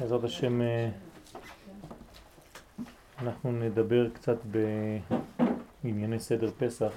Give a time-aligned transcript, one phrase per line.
[0.00, 0.60] בעזרת השם
[3.18, 4.36] אנחנו נדבר קצת
[5.84, 6.92] בענייני סדר פסח.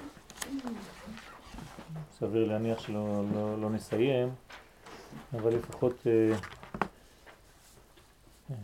[2.12, 4.28] סביר להניח שלא לא, לא נסיים,
[5.34, 6.36] אבל לפחות אה,
[8.50, 8.56] אה,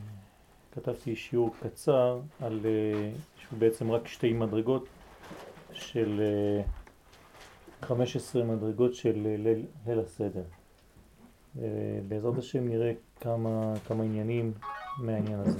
[0.72, 4.88] כתבתי שיעור קצר על אה, שהוא בעצם רק שתי מדרגות
[5.72, 6.62] של אה,
[7.88, 9.52] 15 מדרגות של אה,
[9.86, 10.44] ליל הסדר.
[12.08, 14.52] בעזרת השם נראה כמה, כמה עניינים
[14.98, 15.58] מהעניין הזה.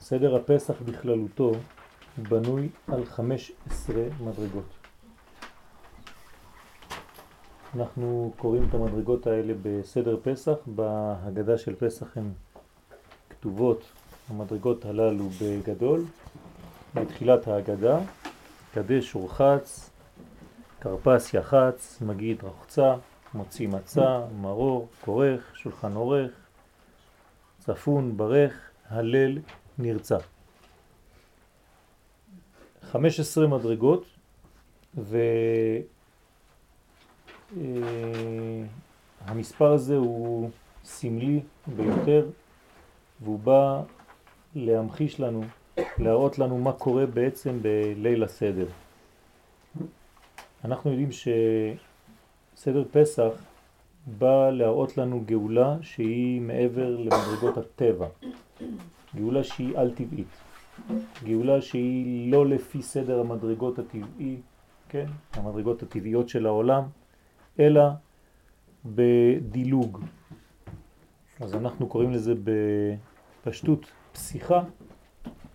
[0.00, 1.52] סדר הפסח בכללותו
[2.18, 4.82] בנוי על 15 מדרגות.
[7.76, 12.30] אנחנו קוראים את המדרגות האלה בסדר פסח, בהגדה של פסח הן
[13.30, 13.82] כתובות
[14.30, 16.04] המדרגות הללו בגדול,
[16.94, 17.98] בתחילת ההגדה,
[18.74, 19.90] קדש ורחץ,
[20.82, 22.94] כרפס יחץ, מגיד רחצה,
[23.34, 26.30] מוציא מצה, מרור, כורך, שולחן עורך,
[27.58, 29.38] צפון, ברך, הלל,
[29.78, 30.16] נרצה.
[32.82, 34.04] 15 מדרגות
[39.26, 40.50] והמספר אה, הזה הוא
[40.84, 42.26] סמלי ביותר
[43.20, 43.82] והוא בא
[44.54, 45.42] להמחיש לנו,
[45.98, 48.66] להראות לנו מה קורה בעצם בליל הסדר.
[50.64, 51.08] אנחנו יודעים
[52.54, 53.32] שסדר פסח
[54.18, 58.06] בא להראות לנו גאולה שהיא מעבר למדרגות הטבע,
[59.16, 60.26] גאולה שהיא על טבעית,
[61.24, 64.36] גאולה שהיא לא לפי סדר המדרגות הטבעי,
[64.88, 66.82] כן, המדרגות הטבעיות של העולם,
[67.60, 67.82] אלא
[68.84, 70.00] בדילוג.
[71.40, 72.34] אז אנחנו קוראים לזה
[73.42, 74.62] בפשטות פסיחה,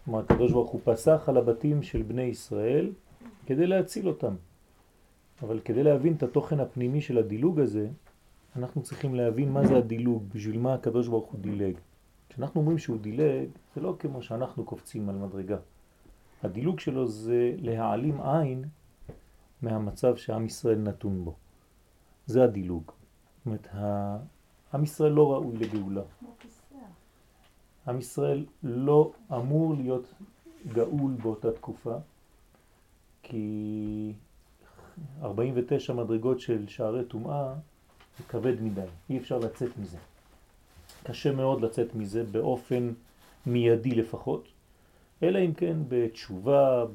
[0.05, 2.91] כלומר הקדוש ברוך הוא פסח על הבתים של בני ישראל
[3.45, 4.35] כדי להציל אותם.
[5.41, 7.89] אבל כדי להבין את התוכן הפנימי של הדילוג הזה,
[8.55, 11.77] אנחנו צריכים להבין מה זה הדילוג, בשביל מה הקדוש ברוך הוא דילג.
[12.29, 15.57] כשאנחנו אומרים שהוא דילג, זה לא כמו שאנחנו קופצים על מדרגה.
[16.43, 18.65] הדילוג שלו זה להעלים עין
[19.61, 21.35] מהמצב שעם ישראל נתון בו.
[22.25, 22.83] זה הדילוג.
[23.37, 23.67] זאת אומרת,
[24.73, 26.01] עם ישראל לא ראוי לגאולה.
[27.87, 30.13] עם ישראל לא אמור להיות
[30.73, 31.95] גאול באותה תקופה,
[33.23, 34.13] כי
[35.21, 37.53] 49 מדרגות של שערי טומאה
[38.17, 39.97] זה כבד מדי, אי אפשר לצאת מזה.
[41.03, 42.93] קשה מאוד לצאת מזה באופן
[43.45, 44.47] מיידי לפחות,
[45.23, 46.85] אלא אם כן בתשובה,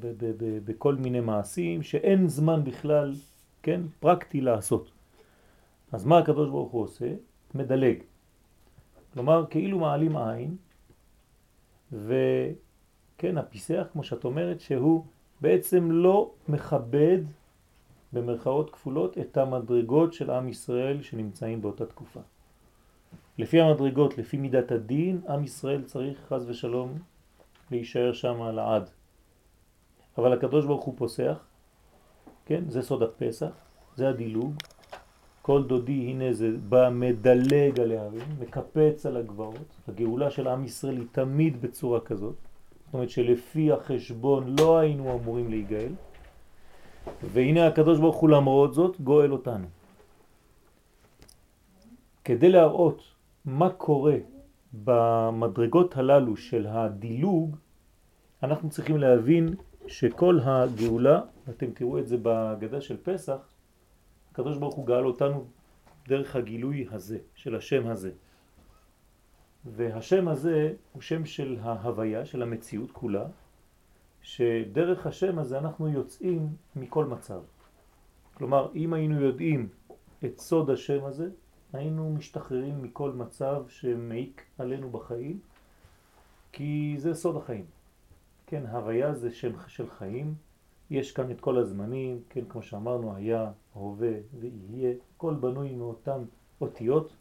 [0.65, 3.13] בכל מיני מעשים שאין זמן בכלל,
[3.63, 4.91] כן, פרקטי לעשות.
[5.91, 7.13] אז מה הקדוש ברוך הוא עושה?
[7.55, 7.97] מדלג.
[9.13, 10.55] כלומר, כאילו מעלים עין,
[11.91, 15.05] וכן, הפיסח, כמו שאת אומרת, שהוא
[15.41, 17.19] בעצם לא מכבד
[18.13, 22.19] במרכאות כפולות את המדרגות של עם ישראל שנמצאים באותה תקופה.
[23.37, 26.97] לפי המדרגות, לפי מידת הדין, עם ישראל צריך חז ושלום
[27.71, 28.89] להישאר שם לעד.
[30.17, 31.45] אבל הקדוש ברוך הוא פוסח,
[32.45, 33.51] כן, זה סוד הפסח,
[33.95, 34.53] זה הדילוג.
[35.41, 39.79] כל דודי, הנה זה בא מדלג על ההרים, מקפץ על הגבעות.
[39.87, 42.35] הגאולה של עם ישראל היא תמיד בצורה כזאת.
[42.85, 45.91] זאת אומרת שלפי החשבון לא היינו אמורים להיגאל,
[47.33, 49.67] והנה הקדוש ברוך הוא למרות זאת גואל אותנו.
[52.23, 53.03] כדי להראות
[53.45, 54.17] מה קורה
[54.73, 57.55] במדרגות הללו של הדילוג,
[58.43, 59.55] אנחנו צריכים להבין
[59.87, 63.37] שכל הגאולה, אתם תראו את זה בהגדה של פסח,
[64.31, 65.45] הקדוש ברוך הוא גאל אותנו
[66.07, 68.11] דרך הגילוי הזה, של השם הזה.
[69.65, 73.25] והשם הזה הוא שם של ההוויה, של המציאות כולה,
[74.23, 77.41] שדרך השם הזה אנחנו יוצאים מכל מצב.
[78.33, 79.69] כלומר, אם היינו יודעים
[80.25, 81.29] את סוד השם הזה,
[81.73, 85.39] היינו משתחררים מכל מצב שמעיק עלינו בחיים,
[86.51, 87.65] כי זה סוד החיים.
[88.47, 90.35] כן, הוויה זה שם של חיים,
[90.89, 96.23] יש כאן את כל הזמנים, כן, כמו שאמרנו, היה, הווה ויהיה, כל בנוי מאותן
[96.61, 97.13] אותיות,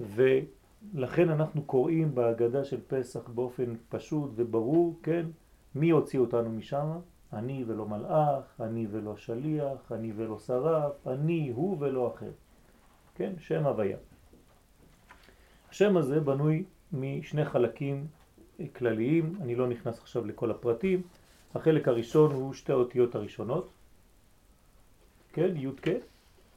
[0.00, 5.26] ולכן אנחנו קוראים בהגדה של פסח באופן פשוט וברור, כן,
[5.74, 6.98] מי הוציא אותנו משם?
[7.32, 12.30] אני ולא מלאך, אני ולא שליח, אני ולא שרף, אני הוא ולא אחר.
[13.14, 13.96] כן, שם הוויה.
[15.70, 18.06] השם הזה בנוי משני חלקים
[18.76, 21.02] כלליים, אני לא נכנס עכשיו לכל הפרטים.
[21.54, 23.70] החלק הראשון הוא שתי האותיות הראשונות,
[25.32, 25.88] כן, י' כ',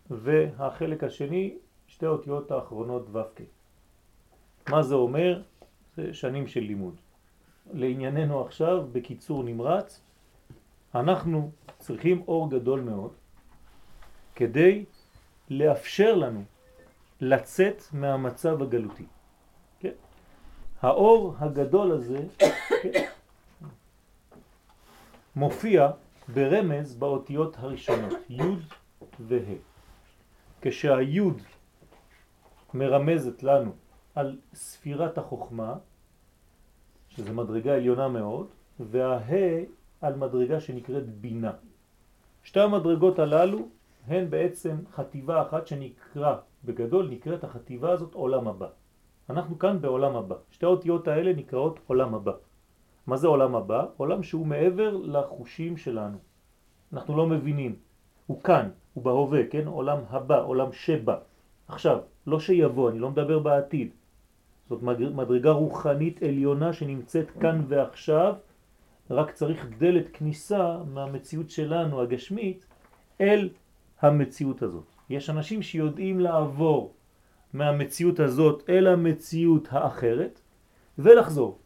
[0.10, 3.42] והחלק השני שתי האותיות האחרונות ו' כ'.
[4.70, 5.42] מה זה אומר?
[5.96, 6.96] זה שנים של לימוד.
[7.74, 10.02] לענייננו עכשיו, בקיצור נמרץ,
[10.96, 13.12] אנחנו צריכים אור גדול מאוד
[14.36, 14.86] כדי
[15.50, 16.44] לאפשר לנו
[17.22, 19.06] לצאת מהמצב הגלותי.
[19.80, 19.92] כן?
[20.82, 22.20] האור הגדול הזה
[22.82, 23.06] כן,
[25.36, 25.90] מופיע
[26.34, 28.42] ברמז באותיות הראשונות, י'
[29.20, 29.56] וה'.
[30.62, 31.42] כשהיוד
[32.74, 33.72] מרמזת לנו
[34.16, 35.76] על ספירת החוכמה,
[37.18, 38.48] שזה מדרגה עליונה מאוד,
[38.80, 39.64] והה
[40.02, 41.52] על מדרגה שנקראת בינה.
[42.44, 43.60] שתי המדרגות הללו
[44.08, 46.36] הן בעצם חטיבה אחת שנקרא,
[46.66, 48.68] בגדול נקראת החטיבה הזאת עולם הבא.
[49.30, 50.36] אנחנו כאן בעולם הבא.
[50.52, 52.32] שתי האותיות האלה נקראות עולם הבא.
[53.08, 53.86] מה זה עולם הבא?
[53.98, 56.18] עולם שהוא מעבר לחושים שלנו.
[56.94, 57.76] אנחנו לא מבינים.
[58.28, 59.68] הוא כאן, הוא בהווה, כן?
[59.68, 61.18] עולם הבא, עולם שבא.
[61.68, 61.98] עכשיו,
[62.28, 63.90] לא שיבוא, אני לא מדבר בעתיד.
[64.70, 64.84] זאת
[65.14, 68.36] מדרגה רוחנית עליונה שנמצאת כאן ועכשיו,
[69.10, 72.66] רק צריך דלת כניסה מהמציאות שלנו הגשמית
[73.22, 73.50] אל
[74.02, 74.84] המציאות הזאת.
[75.10, 76.94] יש אנשים שיודעים לעבור
[77.54, 80.40] מהמציאות הזאת אל המציאות האחרת
[80.98, 81.60] ולחזור.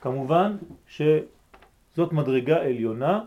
[0.00, 0.56] כמובן
[0.86, 3.24] שזאת מדרגה עליונה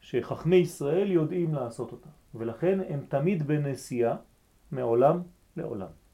[0.00, 4.16] שחכמי ישראל יודעים לעשות אותה, ולכן הם תמיד בנסיעה
[4.72, 5.22] מעולם
[5.56, 6.05] לעולם.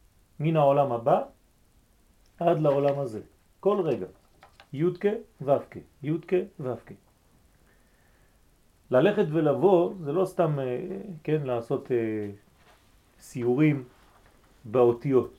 [0.42, 1.22] מן העולם הבא
[2.38, 3.20] עד לעולם הזה,
[3.60, 4.06] כל רגע,
[4.72, 5.08] יודקה
[5.40, 6.94] ובקה, יודקה ובקה.
[8.90, 10.80] ללכת ולבוא זה לא סתם, אה,
[11.24, 12.30] כן, לעשות אה,
[13.20, 13.84] סיורים
[14.64, 15.36] באותיות.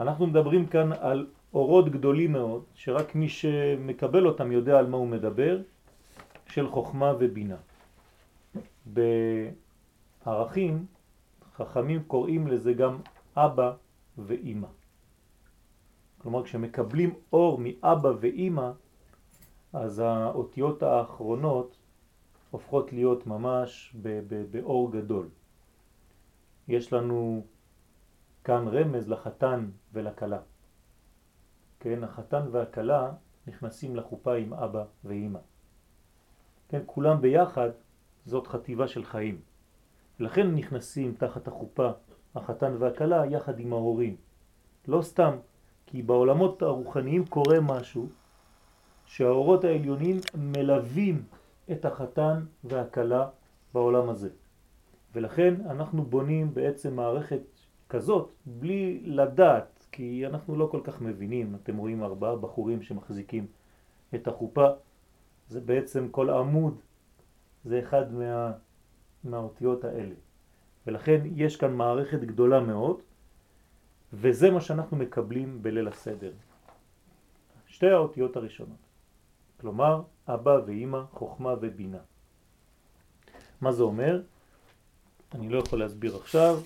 [0.00, 5.08] אנחנו מדברים כאן על אורות גדולים מאוד, שרק מי שמקבל אותם יודע על מה הוא
[5.08, 5.60] מדבר,
[6.46, 7.56] של חוכמה ובינה.
[10.26, 10.86] בערכים,
[11.56, 12.98] חכמים קוראים לזה גם
[13.36, 13.72] אבא
[14.18, 14.68] ואימא.
[16.18, 18.70] כלומר, כשמקבלים אור מאבא ואימא,
[19.72, 21.76] אז האותיות האחרונות
[22.50, 23.96] הופכות להיות ממש
[24.50, 25.28] באור גדול.
[26.68, 27.46] יש לנו
[28.44, 30.40] כאן רמז לחתן ולכלה.
[31.80, 33.12] כן, החתן והכלה
[33.46, 35.38] נכנסים לחופה עם אבא ואימא.
[36.68, 37.70] כן, כולם ביחד
[38.24, 39.40] זאת חטיבה של חיים.
[40.18, 41.90] לכן נכנסים תחת החופה
[42.34, 44.16] החתן והכלה יחד עם ההורים.
[44.88, 45.36] לא סתם,
[45.86, 48.08] כי בעולמות הרוחניים קורה משהו
[49.04, 51.22] שהאורות העליונים מלווים
[51.72, 53.28] את החתן והכלה
[53.74, 54.28] בעולם הזה.
[55.14, 57.40] ולכן אנחנו בונים בעצם מערכת
[57.88, 61.54] כזאת בלי לדעת, כי אנחנו לא כל כך מבינים.
[61.54, 63.46] אתם רואים ארבעה בחורים שמחזיקים
[64.14, 64.66] את החופה,
[65.48, 66.80] זה בעצם כל עמוד,
[67.64, 68.52] זה אחד מה,
[69.24, 70.14] מהאותיות האלה.
[70.86, 73.00] ולכן יש כאן מערכת גדולה מאוד,
[74.12, 76.32] וזה מה שאנחנו מקבלים בליל הסדר.
[77.66, 78.76] שתי האותיות הראשונות.
[79.60, 81.98] כלומר, אבא ואימא, חוכמה ובינה.
[83.60, 84.22] מה זה אומר?
[85.34, 86.60] אני לא יכול להסביר עכשיו,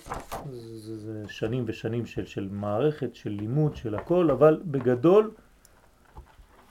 [0.50, 5.30] זה, זה שנים ושנים של, של מערכת, של לימוד, של הכל, אבל בגדול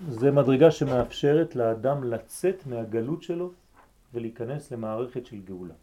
[0.10, 3.52] זה מדרגה שמאפשרת לאדם לצאת מהגלות שלו
[4.14, 5.74] ולהיכנס למערכת של גאולה.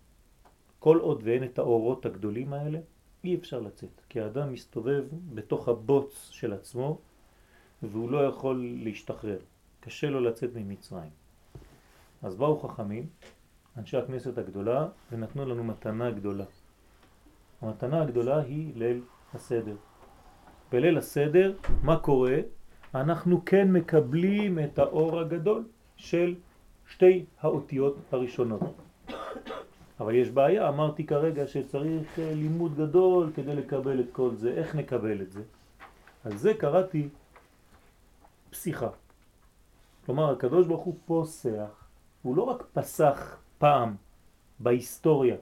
[0.81, 2.79] כל עוד ואין את האורות הגדולים האלה,
[3.25, 5.05] אי אפשר לצאת, כי האדם מסתובב
[5.35, 6.99] בתוך הבוץ של עצמו
[7.83, 9.39] והוא לא יכול להשתחרר.
[9.81, 11.11] קשה לו לצאת ממצרים.
[12.23, 13.07] אז באו חכמים,
[13.77, 16.45] אנשי הכנסת הגדולה, ונתנו לנו מתנה גדולה.
[17.61, 19.03] המתנה הגדולה היא ליל
[19.35, 19.77] הסדר.
[20.73, 22.39] בליל הסדר, מה קורה?
[22.95, 26.35] אנחנו כן מקבלים את האור הגדול של
[26.89, 28.61] שתי האותיות הראשונות.
[30.01, 34.51] אבל יש בעיה, אמרתי כרגע שצריך אה, לימוד גדול כדי לקבל את כל זה.
[34.51, 35.43] איך נקבל את זה?
[36.25, 37.09] על זה קראתי
[38.51, 38.89] פסיכה.
[40.07, 41.89] כלומר, הקדוש ברוך הוא פוסח,
[42.23, 43.95] הוא לא רק פסח פעם
[44.59, 45.37] בהיסטוריה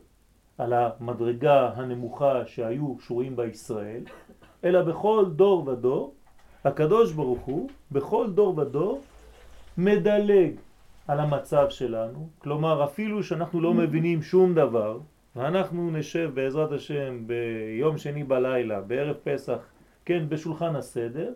[0.59, 4.03] על המדרגה הנמוכה שהיו שורים בישראל,
[4.65, 6.15] אלא בכל דור ודור,
[6.65, 9.03] הקדוש ברוך הוא, בכל דור ודור,
[9.79, 10.53] מדלג
[11.09, 15.00] על המצב שלנו, כלומר אפילו שאנחנו לא מבינים שום דבר,
[15.37, 19.59] ואנחנו נשב בעזרת השם ביום שני בלילה, בערב פסח,
[20.05, 21.33] כן, בשולחן הסדר,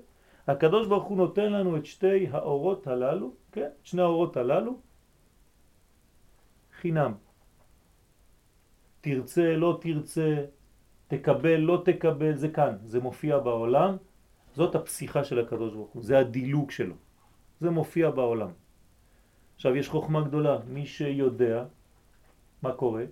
[0.47, 4.79] הקדוש ברוך הוא נותן לנו את שתי האורות הללו, כן, שני האורות הללו,
[6.81, 7.13] חינם.
[9.01, 10.45] תרצה, לא תרצה,
[11.09, 13.97] תקבל, לא תקבל, זה כאן, זה מופיע בעולם,
[14.55, 16.95] זאת הפסיכה של הקדוש ברוך הוא, זה הדילוג שלו,
[17.61, 18.62] זה מופיע בעולם.
[19.63, 21.65] עכשיו יש חוכמה גדולה, מי שיודע
[22.63, 23.05] מה קורה,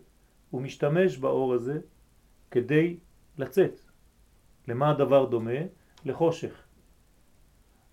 [0.50, 1.80] הוא משתמש באור הזה
[2.50, 2.96] כדי
[3.38, 3.80] לצאת.
[4.68, 5.60] למה הדבר דומה?
[6.04, 6.62] לחושך.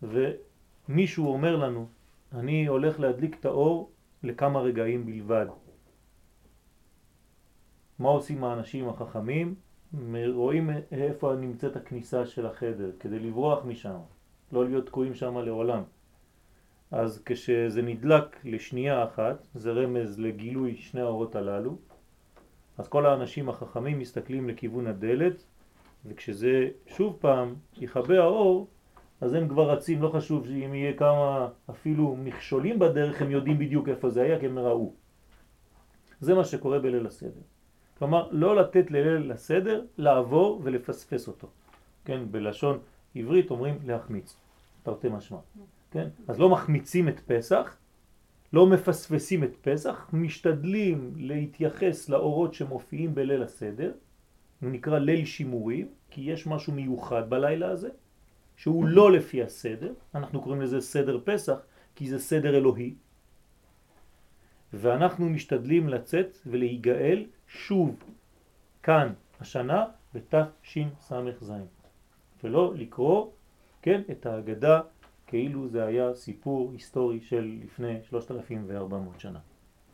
[0.02, 1.90] ומישהו אומר לנו,
[2.32, 3.92] אני הולך להדליק את האור
[4.24, 5.48] לכמה רגעים בלבד.
[8.00, 9.56] מה עושים האנשים החכמים?
[10.34, 14.00] רואים איפה נמצאת הכניסה של החדר, כדי לברוח משם,
[14.52, 15.84] לא להיות תקועים שם לעולם.
[16.92, 21.78] אז כשזה נדלק לשנייה אחת, זה רמז לגילוי שני האורות הללו,
[22.78, 25.44] אז כל האנשים החכמים מסתכלים לכיוון הדלת,
[26.06, 28.68] וכשזה שוב פעם יכבה האור,
[29.22, 33.90] אז הם כבר רצים, לא חשוב שאם יהיה כמה אפילו מכשולים בדרך, הם יודעים בדיוק
[33.90, 34.94] איפה זה היה, כי הם ראו.
[36.20, 37.42] זה מה שקורה בליל הסדר.
[37.98, 41.48] כלומר, לא לתת לליל הסדר לעבור ולפספס אותו.
[42.06, 42.80] כן, בלשון
[43.16, 44.38] עברית אומרים להחמיץ,
[44.84, 45.38] תרתי משמע.
[45.92, 46.08] כן?
[46.28, 47.78] אז לא מחמיצים את פסח,
[48.54, 53.94] לא מפספסים את פסח, משתדלים להתייחס לאורות שמופיעים בליל הסדר,
[54.62, 57.90] הוא נקרא ליל שימורים, כי יש משהו מיוחד בלילה הזה,
[58.56, 61.58] שהוא לא לפי הסדר, אנחנו קוראים לזה סדר פסח,
[61.96, 62.96] כי זה סדר אלוהי,
[64.74, 68.04] ואנחנו משתדלים לצאת ולהיגאל שוב
[68.84, 71.52] כאן השנה בתשס"ז,
[72.44, 73.32] ולא לקרוא,
[73.82, 74.82] כן, את ההגדה
[75.28, 79.40] כאילו זה היה סיפור היסטורי של לפני 3,400 שנה.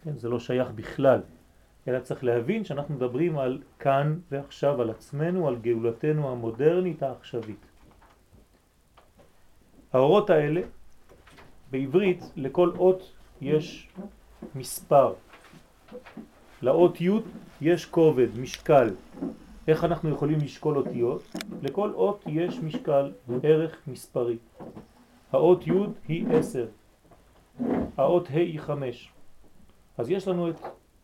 [0.03, 1.21] כן, זה לא שייך בכלל,
[1.87, 7.65] אלא צריך להבין שאנחנו מדברים על כאן ועכשיו, על עצמנו, על גאולתנו המודרנית העכשווית.
[9.93, 10.61] האורות האלה,
[11.71, 13.11] בעברית, לכל אות
[13.41, 13.89] יש
[14.55, 15.13] מספר.
[16.61, 17.09] לאות י'
[17.61, 18.89] יש כובד, משקל.
[19.67, 21.35] איך אנחנו יכולים לשקול אותיות?
[21.61, 23.11] לכל אות יש משקל,
[23.43, 24.37] ערך מספרי.
[25.33, 25.71] האות י'
[26.07, 26.67] היא 10,
[27.97, 29.11] האות ה' היא 5.
[29.97, 30.55] אז יש לנו את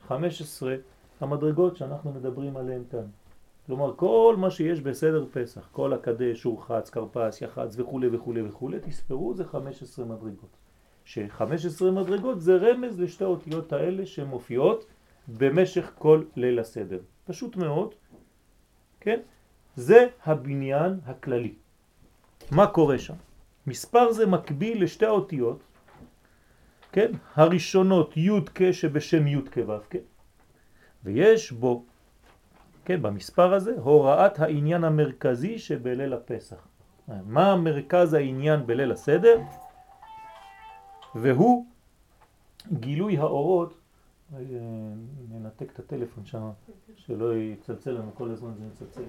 [0.07, 0.75] 15
[1.19, 3.05] המדרגות שאנחנו מדברים עליהן כאן.
[3.65, 9.33] כלומר, כל מה שיש בסדר פסח, כל הקדש, שורחץ, קרפס, יחץ וכו' וכו' וכו', תספרו
[9.33, 10.57] זה 15 מדרגות.
[11.05, 14.85] ש-15 מדרגות זה רמז לשתי האותיות האלה שמופיעות
[15.27, 16.99] במשך כל ליל הסדר.
[17.25, 17.95] פשוט מאוד,
[18.99, 19.19] כן?
[19.75, 21.53] זה הבניין הכללי.
[22.51, 23.15] מה קורה שם?
[23.69, 25.59] מספר זה מקביל לשתי האותיות,
[26.91, 27.11] כן?
[27.35, 29.95] הראשונות י' כ' שבשם י' כ' ו' כ',
[31.03, 31.85] ויש בו,
[32.85, 36.67] כן, במספר הזה, הוראת העניין המרכזי שבליל הפסח.
[37.07, 39.41] מה מרכז העניין בליל הסדר?
[41.15, 41.65] והוא
[42.73, 43.73] גילוי האורות,
[44.33, 44.39] אה,
[45.29, 46.49] ננתק את הטלפון שם,
[46.95, 49.03] שלא יצלצל לנו כל הזמן זה מצלצל.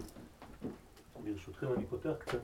[1.25, 2.39] ברשותכם אני פותח קצת.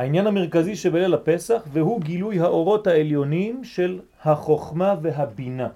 [0.00, 5.68] העניין המרכזי שבליל הפסח והוא גילוי האורות העליונים של החוכמה והבינה.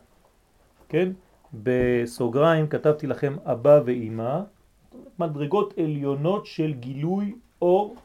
[0.89, 1.09] כן?
[1.55, 4.41] בסוגריים כתבתי לכם אבא ואימא,
[5.19, 7.97] מדרגות עליונות של גילוי אור.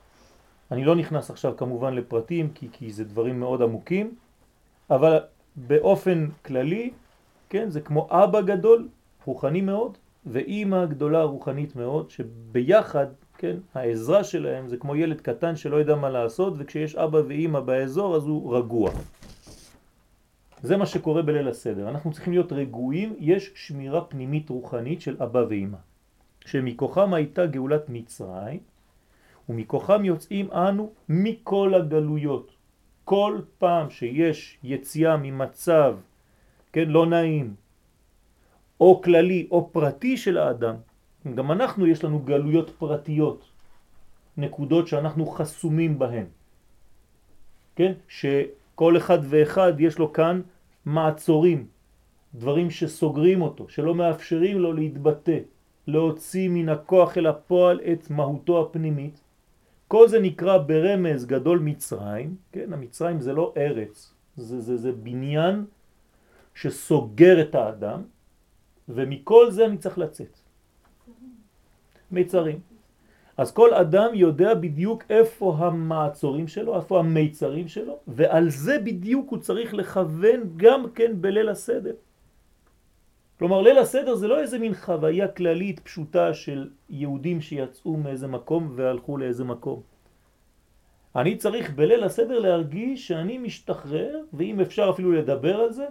[0.72, 4.16] אני לא נכנס עכשיו כמובן לפרטים כי, כי זה דברים מאוד עמוקים,
[4.90, 5.20] אבל
[5.56, 6.90] באופן כללי,
[7.50, 8.88] כן, זה כמו אבא גדול,
[9.26, 13.08] רוחני מאוד, ואימא גדולה רוחנית מאוד, שביחד
[13.40, 13.58] כן?
[13.74, 18.28] העזרה שלהם זה כמו ילד קטן שלא יודע מה לעשות, וכשיש אבא ואימא באזור אז
[18.28, 18.92] הוא רגוע.
[20.64, 21.90] זה מה שקורה בליל הסדר.
[21.90, 25.78] אנחנו צריכים להיות רגועים, יש שמירה פנימית רוחנית של אבא ואימא,
[26.46, 28.60] שמכוחם הייתה גאולת מצרים,
[29.50, 32.52] ומכוחם יוצאים אנו מכל הגלויות.
[33.06, 35.96] כל פעם שיש יציאה ממצב,
[36.74, 37.56] כן, לא נעים,
[38.80, 40.76] או כללי או פרטי של האדם,
[41.36, 43.46] גם אנחנו יש לנו גלויות פרטיות,
[44.38, 46.26] נקודות שאנחנו חסומים בהן.
[47.76, 47.94] כן?
[48.08, 50.42] שכל אחד ואחד יש לו כאן
[50.86, 51.68] מעצורים,
[52.36, 55.40] דברים שסוגרים אותו, שלא מאפשרים לו להתבטא,
[55.88, 59.20] להוציא מן הכוח אל הפועל את מהותו הפנימית.
[59.88, 62.74] כל זה נקרא ברמז גדול מצרים, כן?
[62.74, 65.66] המצרים זה לא ארץ, זה, זה, זה בניין
[66.56, 68.02] שסוגר את האדם,
[68.90, 70.39] ומכל זה אני צריך לצאת.
[72.12, 72.60] מיצרים.
[73.38, 79.40] אז כל אדם יודע בדיוק איפה המעצורים שלו, איפה המיצרים שלו, ועל זה בדיוק הוא
[79.40, 81.96] צריך לכוון גם כן בליל הסדר.
[83.40, 88.74] כלומר, ליל הסדר זה לא איזה מין חוויה כללית פשוטה של יהודים שיצאו מאיזה מקום
[88.76, 89.82] והלכו לאיזה מקום.
[91.16, 95.86] אני צריך בליל הסדר להרגיש שאני משתחרר, ואם אפשר אפילו לדבר על זה,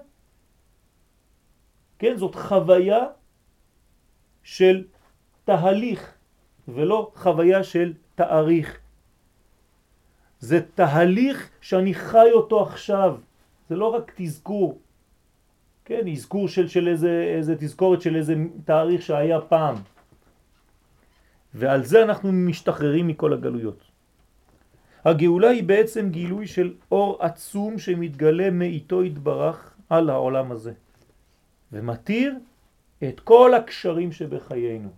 [1.99, 3.05] כן, זאת חוויה
[4.43, 4.85] של
[5.49, 6.13] תהליך
[6.69, 8.79] ולא חוויה של תאריך.
[10.41, 13.17] זה תהליך שאני חי אותו עכשיו,
[13.69, 14.79] זה לא רק תזכור,
[15.85, 19.77] כן, אזכור של, של איזה, איזה תזכורת של איזה תאריך שהיה פעם.
[21.55, 23.83] ועל זה אנחנו משתחררים מכל הגלויות.
[25.05, 30.73] הגאולה היא בעצם גילוי של אור עצום שמתגלה מאיתו התברך על העולם הזה
[31.73, 32.35] ומתיר
[33.09, 34.98] את כל הקשרים שבחיינו.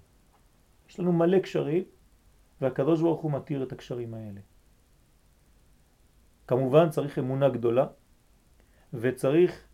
[1.00, 1.84] לנו מלא קשרים
[2.60, 4.40] והקדוש ברוך הוא מתיר את הקשרים האלה.
[6.46, 7.86] כמובן צריך אמונה גדולה
[8.94, 9.64] וצריך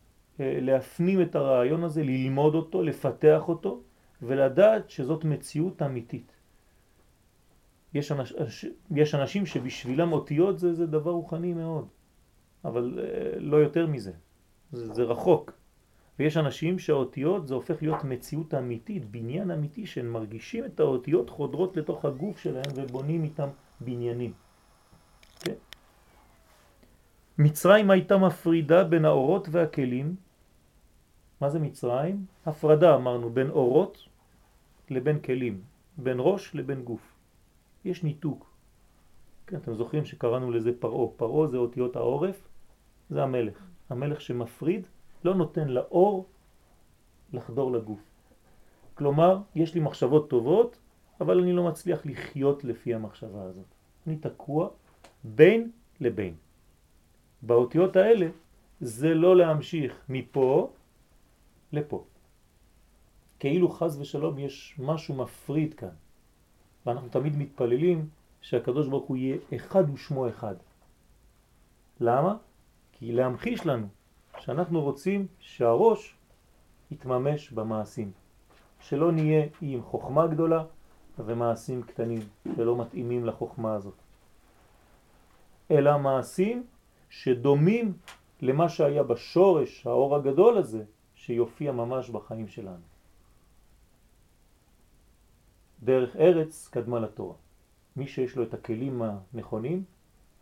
[0.41, 3.83] אה, להפנים את הרעיון הזה, ללמוד אותו, לפתח אותו
[4.23, 6.33] ולדעת שזאת מציאות אמיתית.
[7.95, 8.35] יש, אנש,
[8.91, 11.89] יש אנשים שבשבילם אותיות זה, זה דבר רוחני מאוד,
[12.65, 14.13] אבל אה, לא יותר מזה,
[14.73, 15.53] זה, זה רחוק.
[16.19, 21.77] ויש אנשים שהאותיות זה הופך להיות מציאות אמיתית, בניין אמיתי, שהם מרגישים את האותיות חודרות
[21.77, 23.49] לתוך הגוף שלהם ובונים איתם
[23.81, 24.33] בניינים.
[25.41, 25.55] כן?
[27.39, 30.17] מצרים הייתה מפרידה בין האורות והכלים.
[31.41, 32.25] מה זה מצרים?
[32.47, 34.09] הפרדה אמרנו בין אורות
[34.91, 35.61] לבין כלים,
[35.97, 37.13] בין ראש לבין גוף.
[37.85, 38.51] יש ניתוק.
[39.47, 41.15] כן, אתם זוכרים שקראנו לזה פרעו.
[41.17, 42.49] פרעו זה אותיות העורף,
[43.11, 43.59] זה המלך.
[43.91, 44.87] המלך שמפריד
[45.27, 46.27] לא נותן לאור
[47.33, 48.01] לחדור לגוף.
[48.95, 50.79] כלומר, יש לי מחשבות טובות,
[51.21, 53.67] אבל אני לא מצליח לחיות לפי המחשבה הזאת.
[54.07, 54.69] אני תקוע
[55.25, 56.35] בין לבין.
[57.43, 58.29] באותיות האלה
[58.81, 60.71] זה לא להמשיך מפה
[61.73, 62.05] לפה.
[63.39, 65.97] כאילו חז ושלום יש משהו מפריד כאן.
[66.87, 68.09] ואנחנו תמיד מתפללים
[68.41, 70.55] שהקדוש ברוך הוא יהיה אחד ושמו אחד.
[72.01, 72.37] למה?
[72.93, 73.87] כי להמחיש לנו
[74.39, 76.17] שאנחנו רוצים שהראש
[76.91, 78.13] יתממש במעשים.
[78.81, 80.65] שלא נהיה עם חוכמה גדולה
[81.19, 82.21] ומעשים קטנים
[82.57, 83.95] שלא מתאימים לחוכמה הזאת.
[85.71, 86.67] אלא מעשים
[87.11, 87.93] שדומים
[88.41, 92.85] למה שהיה בשורש, האור הגדול הזה, שיופיע ממש בחיים שלנו.
[95.83, 97.35] דרך ארץ קדמה לתורה.
[97.97, 99.85] מי שיש לו את הכלים הנכונים,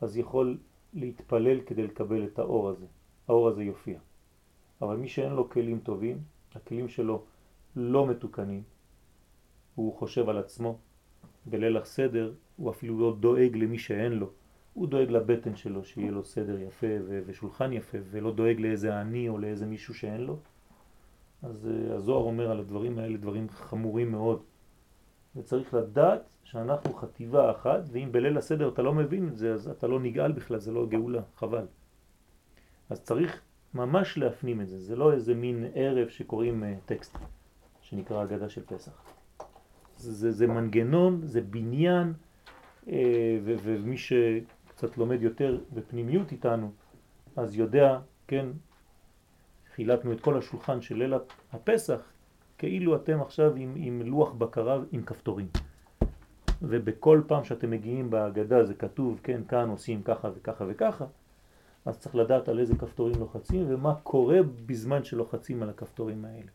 [0.01, 0.59] אז יכול
[0.95, 2.87] להתפלל כדי לקבל את האור הזה.
[3.28, 3.99] האור הזה יופיע.
[4.83, 6.19] אבל מי שאין לו כלים טובים,
[6.54, 7.25] הכלים שלו
[7.76, 8.62] לא מתוקנים,
[9.75, 10.79] הוא חושב על עצמו,
[11.46, 14.31] בליל הסדר הוא אפילו לא דואג למי שאין לו,
[14.75, 16.87] הוא דואג לבטן שלו שיהיה לו סדר יפה
[17.27, 20.38] ושולחן יפה, ולא דואג לאיזה עני או לאיזה מישהו שאין לו.
[21.42, 24.42] אז uh, הזוהר אומר על הדברים האלה דברים חמורים מאוד.
[25.37, 29.87] וצריך לדעת שאנחנו חטיבה אחת, ואם בליל הסדר אתה לא מבין את זה, אז אתה
[29.87, 31.66] לא נגאל בכלל, זה לא גאולה, חבל.
[32.90, 33.40] אז צריך
[33.75, 37.18] ממש להפנים את זה, זה לא איזה מין ערב שקוראים uh, טקסט,
[37.81, 38.92] שנקרא אגדה של פסח.
[39.97, 42.12] זה, זה, זה מנגנון, זה בניין,
[42.87, 42.90] uh,
[43.44, 46.73] ומי שקצת לומד יותר בפנימיות איתנו,
[47.37, 48.47] אז יודע, כן,
[49.75, 51.14] חילקנו את כל השולחן של ליל
[51.53, 52.01] הפסח,
[52.59, 55.49] כאילו אתם עכשיו עם, עם לוח בקרה עם כפתורים.
[56.62, 61.05] ובכל פעם שאתם מגיעים בהגדה זה כתוב, כן, כאן עושים ככה וככה וככה,
[61.85, 66.51] אז צריך לדעת על איזה כפתורים לוחצים ומה קורה בזמן שלוחצים על הכפתורים האלה.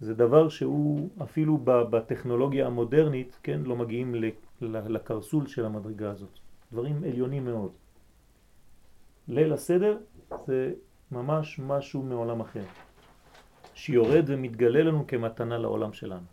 [0.00, 4.14] זה דבר שהוא אפילו בטכנולוגיה המודרנית, כן, לא מגיעים
[4.60, 6.38] לקרסול של המדרגה הזאת.
[6.72, 7.72] דברים עליונים מאוד.
[9.28, 9.98] ליל הסדר
[10.46, 10.72] זה
[11.12, 12.64] ממש משהו מעולם אחר.
[13.74, 16.26] שיורד ומתגלה לנו כמתנה לעולם שלנו.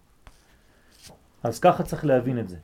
[1.44, 2.58] אז ככה צריך להבין את זה.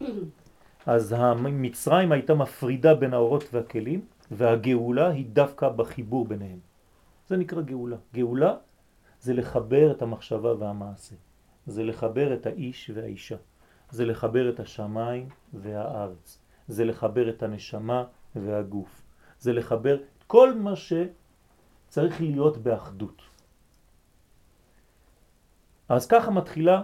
[0.85, 6.59] אז המצרים הייתה מפרידה בין האורות והכלים, והגאולה היא דווקא בחיבור ביניהם.
[7.27, 7.97] זה נקרא גאולה.
[8.13, 8.55] גאולה
[9.21, 11.15] זה לחבר את המחשבה והמעשה.
[11.65, 13.35] זה לחבר את האיש והאישה.
[13.89, 16.39] זה לחבר את השמיים והארץ.
[16.67, 18.03] זה לחבר את הנשמה
[18.35, 19.01] והגוף.
[19.39, 23.21] זה לחבר כל מה שצריך להיות באחדות.
[25.89, 26.81] אז ככה מתחילה,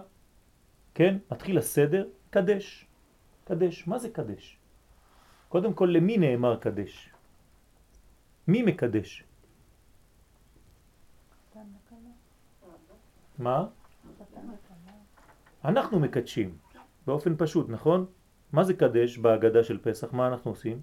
[0.93, 2.87] כן, מתחיל הסדר, קדש.
[3.43, 4.57] קדש, מה זה קדש?
[5.49, 7.14] קודם כל, למי נאמר קדש?
[8.47, 9.23] מי מקדש?
[13.39, 13.65] מה?
[15.65, 16.57] אנחנו מקדשים,
[17.07, 18.05] באופן פשוט, נכון?
[18.53, 20.13] מה זה קדש בהגדה של פסח?
[20.13, 20.81] מה אנחנו עושים?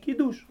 [0.00, 0.46] קידוש.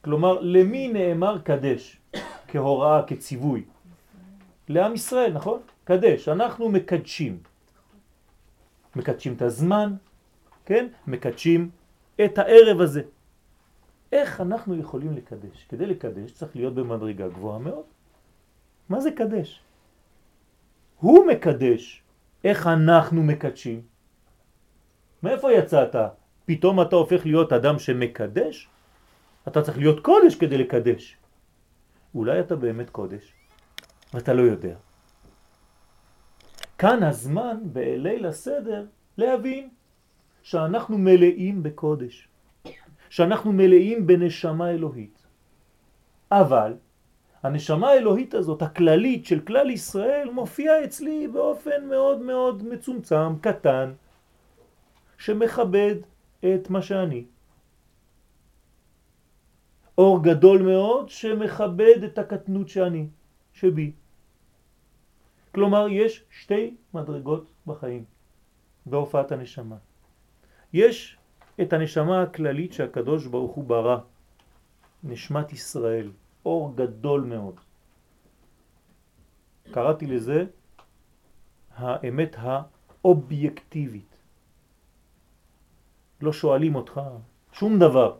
[0.00, 2.00] כלומר, למי נאמר קדש?
[2.48, 3.64] כהוראה, כציווי?
[4.68, 5.60] לעם ישראל, נכון?
[5.84, 7.38] קדש, אנחנו מקדשים.
[8.96, 9.94] מקדשים את הזמן,
[10.64, 10.88] כן?
[11.06, 11.70] מקדשים
[12.24, 13.02] את הערב הזה.
[14.12, 15.66] איך אנחנו יכולים לקדש?
[15.68, 17.84] כדי לקדש צריך להיות במדרגה גבוהה מאוד.
[18.88, 19.60] מה זה קדש?
[20.98, 22.02] הוא מקדש.
[22.44, 23.82] איך אנחנו מקדשים?
[25.22, 25.96] מאיפה יצאת?
[26.46, 28.68] פתאום אתה הופך להיות אדם שמקדש?
[29.48, 31.16] אתה צריך להיות קודש כדי לקדש.
[32.14, 33.32] אולי אתה באמת קודש,
[34.14, 34.76] ואתה לא יודע.
[36.78, 38.86] כאן הזמן בליל הסדר
[39.18, 39.68] להבין
[40.42, 42.28] שאנחנו מלאים בקודש,
[43.12, 45.22] שאנחנו מלאים בנשמה אלוהית.
[46.30, 46.74] אבל
[47.42, 53.92] הנשמה האלוהית הזאת, הכללית של כלל ישראל, מופיעה אצלי באופן מאוד מאוד מצומצם, קטן,
[55.18, 55.96] שמכבד
[56.40, 57.24] את מה שאני.
[59.98, 63.06] אור גדול מאוד שמכבד את הקטנות שאני,
[63.52, 63.92] שבי.
[65.54, 68.04] כלומר, יש שתי מדרגות בחיים,
[68.86, 69.76] בהופעת הנשמה.
[70.72, 71.18] יש
[71.60, 73.98] את הנשמה הכללית שהקדוש ברוך הוא ברא,
[75.04, 76.10] נשמת ישראל,
[76.46, 77.60] אור גדול מאוד.
[79.70, 80.44] קראתי לזה
[81.76, 84.16] האמת האובייקטיבית.
[86.20, 87.00] לא שואלים אותך
[87.52, 88.16] שום דבר.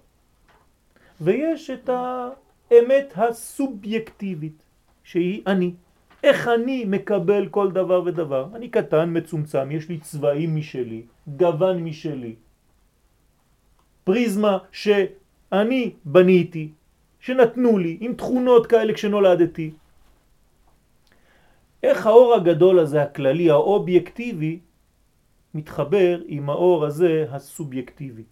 [1.21, 4.63] ויש את האמת הסובייקטיבית,
[5.05, 5.75] שהיא אני.
[6.23, 8.49] איך אני מקבל כל דבר ודבר?
[8.55, 11.03] אני קטן, מצומצם, יש לי צבעים משלי,
[11.37, 12.35] גוון משלי,
[14.05, 16.71] פריזמה שאני בניתי,
[17.21, 19.71] שנתנו לי, עם תכונות כאלה כשנולדתי.
[21.83, 24.59] איך האור הגדול הזה, הכללי, האובייקטיבי,
[25.55, 28.23] מתחבר עם האור הזה, הסובייקטיבי.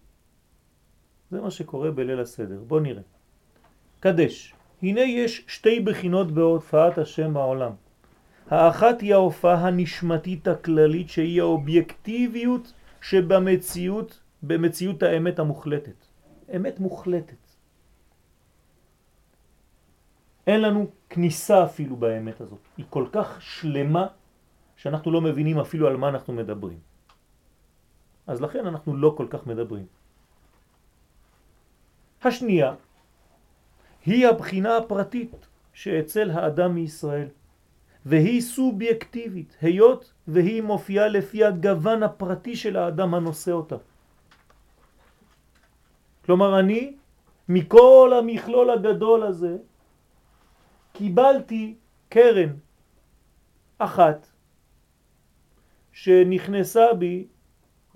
[1.31, 2.59] זה מה שקורה בליל הסדר.
[2.67, 3.01] בוא נראה.
[3.99, 4.53] קדש.
[4.81, 7.71] הנה יש שתי בחינות בהופעת השם בעולם.
[8.49, 16.05] האחת היא ההופעה הנשמתית הכללית שהיא האובייקטיביות שבמציאות, במציאות האמת המוחלטת.
[16.55, 17.35] אמת מוחלטת.
[20.47, 22.59] אין לנו כניסה אפילו באמת הזאת.
[22.77, 24.07] היא כל כך שלמה
[24.75, 26.79] שאנחנו לא מבינים אפילו על מה אנחנו מדברים.
[28.27, 29.85] אז לכן אנחנו לא כל כך מדברים.
[32.23, 32.75] השנייה
[34.05, 37.27] היא הבחינה הפרטית שאצל האדם מישראל,
[38.05, 43.75] והיא סובייקטיבית, היות והיא מופיעה לפי הגוון הפרטי של האדם הנושא אותה.
[46.25, 46.95] כלומר אני,
[47.49, 49.57] מכל המכלול הגדול הזה,
[50.93, 51.75] קיבלתי
[52.09, 52.49] קרן
[53.77, 54.27] אחת
[55.91, 57.27] שנכנסה בי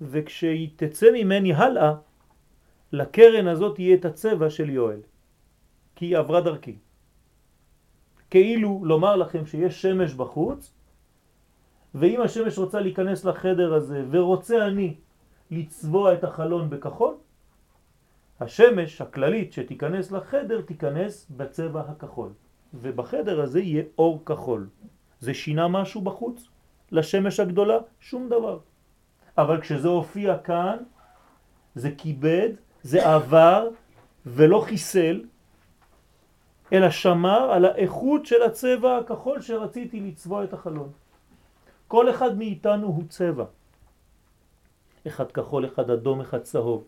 [0.00, 1.94] וכשהיא תצא ממני הלאה
[2.92, 5.00] לקרן הזאת יהיה את הצבע של יואל
[5.96, 6.76] כי היא עברה דרכי.
[8.30, 10.72] כאילו לומר לכם שיש שמש בחוץ
[11.94, 14.94] ואם השמש רוצה להיכנס לחדר הזה ורוצה אני
[15.50, 17.14] לצבוע את החלון בכחול
[18.40, 22.32] השמש הכללית שתיכנס לחדר תיכנס בצבע הכחול
[22.74, 24.68] ובחדר הזה יהיה אור כחול.
[25.20, 26.48] זה שינה משהו בחוץ?
[26.92, 27.78] לשמש הגדולה?
[28.00, 28.58] שום דבר.
[29.38, 30.76] אבל כשזה הופיע כאן,
[31.74, 32.48] זה כיבד,
[32.82, 33.68] זה עבר
[34.26, 35.24] ולא חיסל,
[36.72, 40.90] אלא שמר על האיכות של הצבע הכחול שרציתי לצבוע את החלון.
[41.88, 43.44] כל אחד מאיתנו הוא צבע.
[45.06, 46.84] אחד כחול, אחד אדום, אחד צהוב.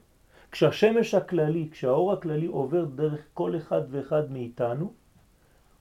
[0.53, 4.93] כשהשמש הכללי, כשהאור הכללי עובר דרך כל אחד ואחד מאיתנו,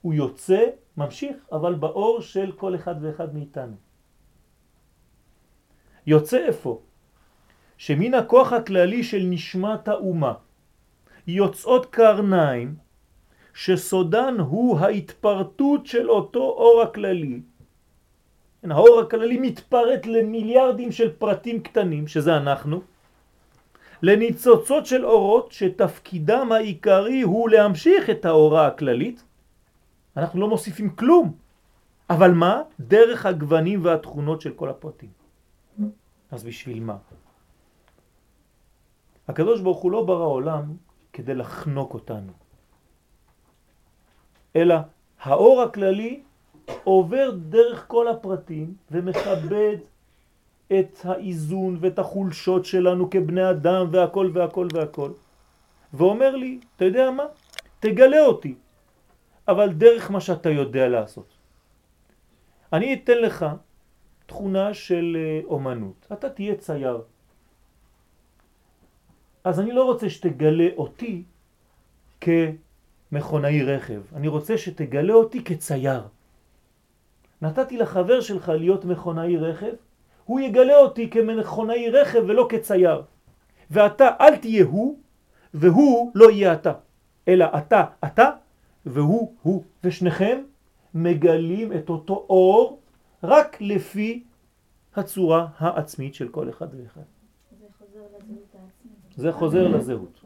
[0.02, 0.64] הוא יוצא,
[0.96, 3.76] ממשיך, אבל באור של כל אחד ואחד מאיתנו.
[6.06, 6.80] יוצא איפה?
[7.78, 10.34] שמן הכוח הכללי של נשמת האומה
[11.26, 12.74] יוצאות קרניים
[13.54, 17.40] שסודן הוא ההתפרטות של אותו אור הכללי.
[18.70, 22.80] האור הכללי מתפרט למיליארדים של פרטים קטנים, שזה אנחנו,
[24.02, 29.24] לניצוצות של אורות שתפקידם העיקרי הוא להמשיך את האורה הכללית
[30.16, 31.32] אנחנו לא מוסיפים כלום.
[32.10, 32.62] אבל מה?
[32.80, 35.10] דרך הגוונים והתכונות של כל הפרטים.
[36.30, 36.96] אז בשביל מה?
[39.28, 40.76] הקדוש ברוך הוא לא ברא עולם
[41.12, 42.32] כדי לחנוק אותנו,
[44.56, 44.74] אלא
[45.20, 46.22] האור הכללי
[46.84, 49.76] עובר דרך כל הפרטים ומכבד
[50.72, 55.10] את האיזון ואת החולשות שלנו כבני אדם והכל והכל והכל
[55.94, 57.24] ואומר לי, אתה יודע מה?
[57.80, 58.54] תגלה אותי.
[59.48, 61.28] אבל דרך מה שאתה יודע לעשות.
[62.72, 63.46] אני אתן לך
[64.26, 66.06] תכונה של אה, אומנות.
[66.12, 67.02] אתה תהיה צייר.
[69.44, 71.22] אז אני לא רוצה שתגלה אותי
[72.20, 76.02] כמכונאי רכב, אני רוצה שתגלה אותי כצייר.
[77.42, 79.74] נתתי לחבר שלך להיות מכונאי רכב,
[80.28, 83.02] הוא יגלה אותי כמכונאי רכב ולא כצייר.
[83.70, 84.98] ואתה אל תהיה הוא,
[85.54, 86.72] והוא לא יהיה אתה,
[87.28, 88.30] אלא אתה אתה
[88.86, 90.42] והוא הוא, ושניכם
[90.94, 92.80] מגלים את אותו אור
[93.22, 94.24] רק לפי
[94.96, 97.00] הצורה העצמית של כל אחד ואחד.
[97.58, 99.16] זה חוזר לזהות העצמית.
[99.16, 100.20] זה חוזר לזהות.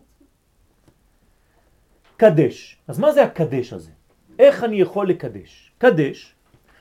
[2.17, 2.77] קדש.
[2.89, 3.91] אז מה זה הקדש הזה?
[4.39, 5.73] איך אני יכול לקדש?
[5.79, 6.35] קדש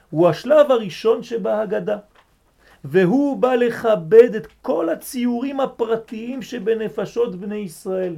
[0.09, 1.97] הוא השלב הראשון שבהגדה,
[2.83, 8.15] והוא בא לכבד את כל הציורים הפרטיים שבנפשות בני ישראל.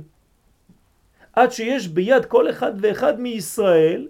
[1.33, 4.07] עד שיש ביד כל אחד ואחד מישראל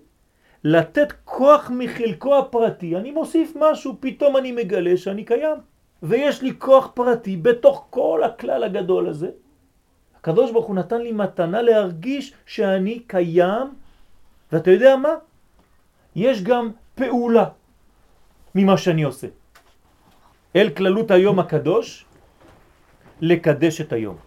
[0.64, 2.96] לתת כוח מחלקו הפרטי.
[2.96, 5.58] אני מוסיף משהו, פתאום אני מגלה שאני קיים.
[6.04, 9.30] ויש לי כוח פרטי בתוך כל הכלל הגדול הזה.
[10.20, 13.68] הקדוש ברוך הוא נתן לי מתנה להרגיש שאני קיים,
[14.52, 15.14] ואתה יודע מה?
[16.16, 17.46] יש גם פעולה
[18.56, 19.28] ממה שאני עושה.
[20.56, 22.06] אל כללות היום הקדוש,
[23.22, 24.18] לקדש את היום.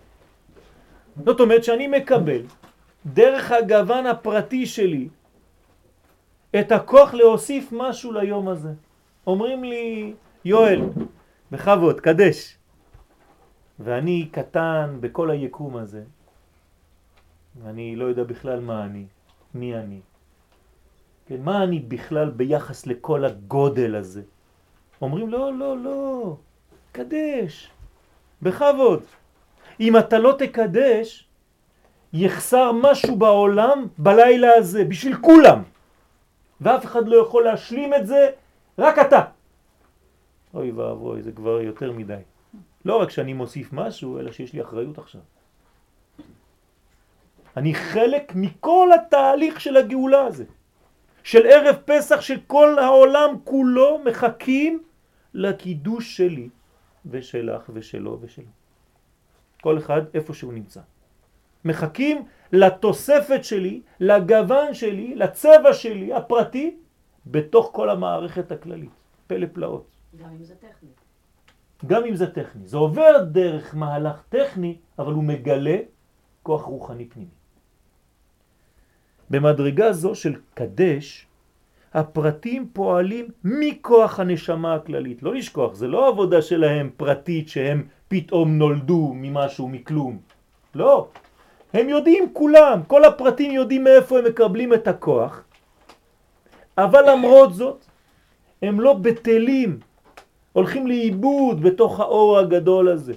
[1.25, 2.43] זאת אומרת שאני מקבל
[3.07, 5.09] דרך הגוון הפרטי שלי
[6.61, 8.73] את הכוח להוסיף משהו ליום הזה.
[9.27, 10.81] אומרים לי, יואל,
[11.53, 12.57] בכבוד, קדש.
[13.79, 16.03] ואני קטן בכל היקום הזה,
[17.63, 19.05] ואני לא יודע בכלל מה אני,
[19.55, 20.01] מי אני.
[21.27, 24.23] כן, מה אני בכלל ביחס לכל הגודל הזה?
[25.03, 26.37] אומרים לא, לא, לא,
[26.93, 27.71] קדש,
[28.43, 29.03] בכבוד.
[29.81, 31.29] אם אתה לא תקדש,
[32.13, 35.63] יחסר משהו בעולם בלילה הזה, בשביל כולם.
[36.61, 38.31] ואף אחד לא יכול להשלים את זה,
[38.79, 39.25] רק אתה.
[40.55, 42.23] אוי ואבוי, זה כבר יותר מדי.
[42.85, 45.21] לא רק שאני מוסיף משהו, אלא שיש לי אחריות עכשיו.
[47.57, 50.45] אני חלק מכל התהליך של הגאולה הזה.
[51.23, 54.83] של ערב פסח שכל העולם כולו מחכים
[55.37, 56.49] לקידוש שלי
[57.07, 58.53] ושלך ושלו ושלו.
[59.61, 60.81] כל אחד איפה שהוא נמצא.
[61.65, 66.77] מחכים לתוספת שלי, לגוון שלי, לצבע שלי, הפרטי,
[67.27, 68.91] בתוך כל המערכת הכללית.
[69.27, 69.87] פלא פלאות.
[70.17, 70.91] גם אם זה טכני.
[71.87, 72.67] גם אם זה טכני.
[72.67, 75.79] זה עובר דרך מהלך טכני, אבל הוא מגלה
[76.43, 77.37] כוח רוחני פנימי.
[79.31, 81.26] במדרגה זו של קדש,
[81.95, 85.23] הפרטים פועלים מכוח הנשמה הכללית.
[85.23, 90.19] לא לשכוח, זה לא עבודה שלהם פרטית שהם פתאום נולדו ממשהו, מכלום.
[90.75, 91.09] לא.
[91.73, 95.45] הם יודעים כולם, כל הפרטים יודעים מאיפה הם מקבלים את הכוח,
[96.79, 97.85] אבל למרות זאת,
[98.63, 99.79] הם לא בטלים,
[100.53, 103.15] הולכים לאיבוד בתוך האור הגדול הזה.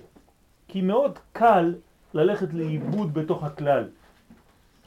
[0.68, 1.76] כי מאוד קל
[2.14, 3.84] ללכת לאיבוד בתוך הכלל.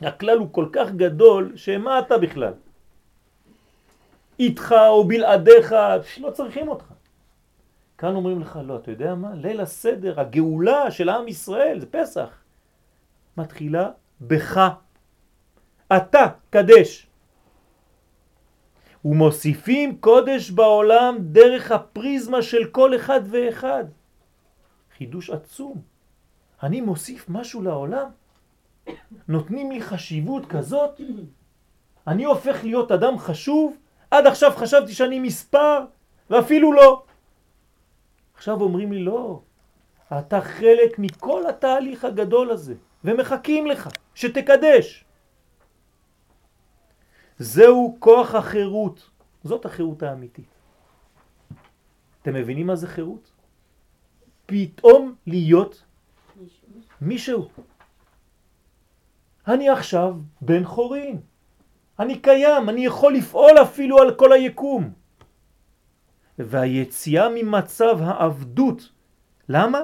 [0.00, 2.52] הכלל הוא כל כך גדול, שמה אתה בכלל?
[4.38, 5.74] איתך או בלעדיך,
[6.20, 6.84] לא צריכים אותך.
[7.98, 9.34] כאן אומרים לך, לא, אתה יודע מה?
[9.34, 12.28] ליל הסדר, הגאולה של עם ישראל, זה פסח,
[13.36, 13.90] מתחילה
[14.20, 14.68] בך.
[15.96, 17.06] אתה קדש.
[19.04, 23.84] ומוסיפים קודש בעולם דרך הפריזמה של כל אחד ואחד.
[24.96, 25.82] חידוש עצום.
[26.62, 28.08] אני מוסיף משהו לעולם?
[29.28, 31.00] נותנים לי חשיבות כזאת?
[32.06, 33.76] אני הופך להיות אדם חשוב?
[34.12, 35.84] עד עכשיו חשבתי שאני מספר,
[36.30, 37.04] ואפילו לא.
[38.34, 39.42] עכשיו אומרים לי לא,
[40.18, 45.04] אתה חלק מכל התהליך הגדול הזה, ומחכים לך שתקדש.
[47.38, 49.10] זהו כוח החירות.
[49.44, 50.52] זאת החירות האמיתית.
[52.22, 53.32] אתם מבינים מה זה חירות?
[54.46, 55.84] פתאום להיות
[57.00, 57.48] מישהו.
[59.46, 61.31] אני עכשיו בן חורין.
[61.98, 64.92] אני קיים, אני יכול לפעול אפילו על כל היקום.
[66.38, 68.88] והיציאה ממצב העבדות,
[69.48, 69.80] למה?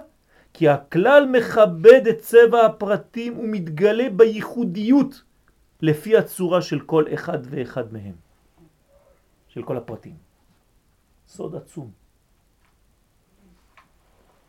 [0.53, 5.23] כי הכלל מכבד את צבע הפרטים ומתגלה בייחודיות
[5.83, 8.15] לפי הצורה של כל אחד ואחד מהם,
[9.49, 10.17] של כל הפרטים.
[11.29, 11.91] סוד עצום.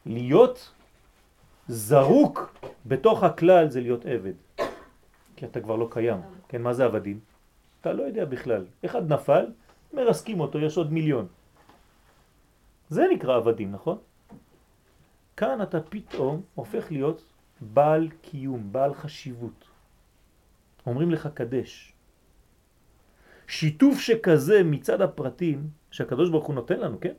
[0.06, 0.72] להיות
[1.68, 4.34] זרוק בתוך הכלל זה להיות עבד,
[5.36, 6.22] כי אתה כבר לא קיים.
[6.48, 7.29] כן, מה זה עבדים?
[7.82, 8.66] אתה לא יודע בכלל.
[8.86, 9.46] אחד נפל,
[9.94, 11.28] מרסקים אותו, יש עוד מיליון.
[12.90, 13.98] זה נקרא עבדים, נכון?
[15.38, 17.24] כאן אתה פתאום הופך להיות
[17.62, 19.68] בעל קיום, בעל חשיבות.
[20.86, 21.94] אומרים לך קדש.
[23.48, 27.14] שיתוף שכזה מצד הפרטים, שהקדוש ברוך הוא נותן לנו, כן?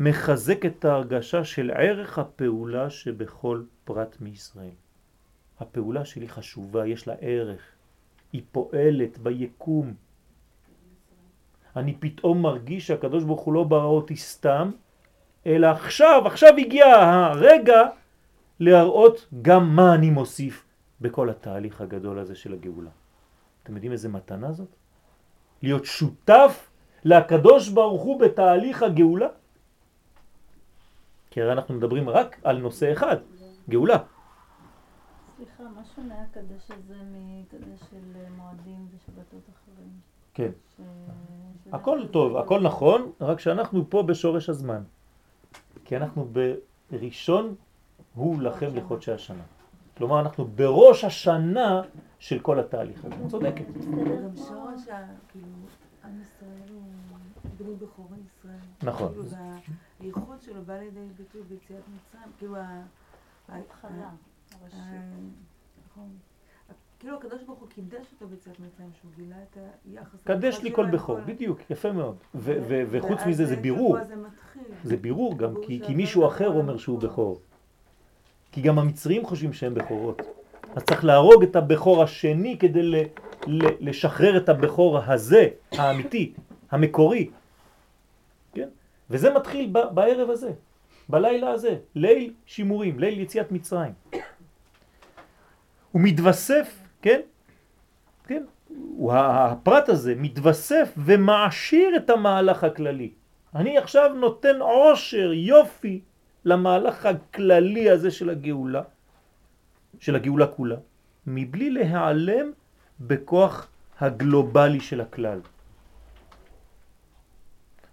[0.00, 4.78] מחזק את ההרגשה של ערך הפעולה שבכל פרט מישראל.
[5.60, 7.62] הפעולה שלי חשובה, יש לה ערך,
[8.32, 9.94] היא פועלת ביקום.
[11.76, 14.70] אני פתאום מרגיש שהקדוש ברוך הוא לא ברא אותי סתם,
[15.46, 17.80] אלא עכשיו, עכשיו הגיע הרגע
[18.60, 20.64] להראות גם מה אני מוסיף
[21.00, 22.90] בכל התהליך הגדול הזה של הגאולה.
[23.62, 24.68] אתם יודעים איזה מתנה זאת?
[25.62, 26.70] להיות שותף
[27.04, 29.28] לקדוש ברוך הוא בתהליך הגאולה?
[31.30, 33.16] כי הרי אנחנו מדברים רק על נושא אחד,
[33.68, 33.98] גאולה.
[35.40, 39.90] סליחה, מה שונה הקדש הזה מקדש של מועדים ושבתות אחרים?
[40.34, 40.50] כן.
[40.76, 40.80] ש...
[41.72, 44.82] הכל טוב, הכל נכון, רק שאנחנו פה בשורש הזמן.
[45.84, 46.28] כי אנחנו
[46.90, 47.54] בראשון
[48.14, 49.42] הוא לכם לחודשי השנה.
[49.96, 51.82] כלומר, אנחנו בראש השנה
[52.18, 53.14] של כל התהליך הזה.
[53.28, 53.64] צודקת.
[53.66, 54.82] גם שורש,
[55.28, 55.46] כאילו,
[56.04, 56.82] עם ישראל הוא
[57.58, 58.56] דמות בכורי ישראל.
[58.82, 59.08] נכון.
[59.08, 59.24] כאילו,
[60.00, 62.32] והייחוד שלו בא לידי ביטוי ביציאת מצרים.
[62.38, 62.56] כאילו,
[63.48, 64.10] ההתחלה.
[67.00, 70.22] כאילו הקדוש ברוך הוא קידש אותו ביציאת מצרים, שהוא גילה את היחס.
[70.24, 72.16] קדש לי כל בכור, בדיוק, יפה מאוד.
[72.90, 73.96] וחוץ מזה זה בירור.
[74.84, 77.40] זה בירור גם, כי מישהו אחר אומר שהוא בכור.
[78.52, 80.22] כי גם המצרים חושבים שהם בכורות.
[80.74, 82.90] אז צריך להרוג את הבכור השני כדי
[83.80, 86.32] לשחרר את הבכור הזה, האמיתי,
[86.70, 87.30] המקורי.
[88.54, 88.68] כן?
[89.10, 90.52] וזה מתחיל בערב הזה,
[91.08, 93.92] בלילה הזה, ליל שימורים, ליל יציאת מצרים.
[95.92, 97.20] הוא מתווסף, כן?
[98.26, 98.42] כן?
[99.10, 103.10] הפרט הזה מתווסף ומעשיר את המהלך הכללי.
[103.54, 106.00] אני עכשיו נותן עושר, יופי,
[106.44, 108.82] למהלך הכללי הזה של הגאולה,
[110.00, 110.76] של הגאולה כולה,
[111.26, 112.46] מבלי להיעלם
[113.00, 113.68] בכוח
[114.00, 115.40] הגלובלי של הכלל.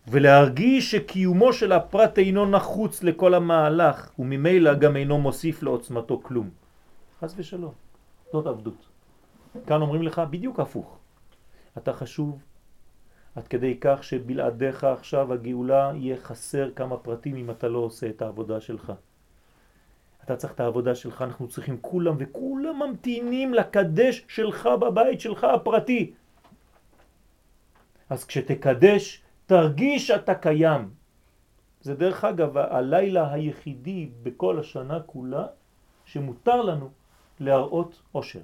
[0.08, 6.50] ולהרגיש שקיומו של הפרט אינו נחוץ לכל המהלך, וממילא גם אינו מוסיף לעוצמתו כלום.
[7.22, 7.87] חס ושלום.
[8.32, 8.88] זאת עבדות.
[9.68, 10.98] כאן אומרים לך בדיוק הפוך.
[11.78, 12.42] אתה חשוב
[13.36, 18.22] עד כדי כך שבלעדיך עכשיו הגאולה יהיה חסר כמה פרטים אם אתה לא עושה את
[18.22, 18.94] העבודה שלך.
[20.24, 26.14] אתה צריך את העבודה שלך, אנחנו צריכים כולם וכולם ממתינים לקדש שלך בבית שלך הפרטי.
[28.10, 30.90] אז כשתקדש, תרגיש שאתה קיים.
[31.82, 35.46] זה דרך אגב הלילה היחידי בכל השנה כולה
[36.06, 36.90] שמותר לנו
[37.40, 38.42] להראות עושר.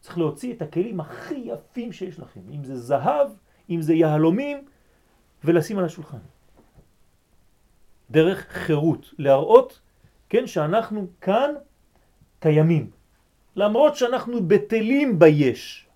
[0.00, 3.28] צריך להוציא את הכלים הכי יפים שיש לכם, אם זה זהב,
[3.70, 4.64] אם זה יהלומים,
[5.44, 6.22] ולשים על השולחן.
[8.10, 9.80] דרך חירות, להראות,
[10.28, 11.50] כן, שאנחנו כאן
[12.40, 12.90] קיימים.
[13.56, 15.86] למרות שאנחנו בטלים ביש,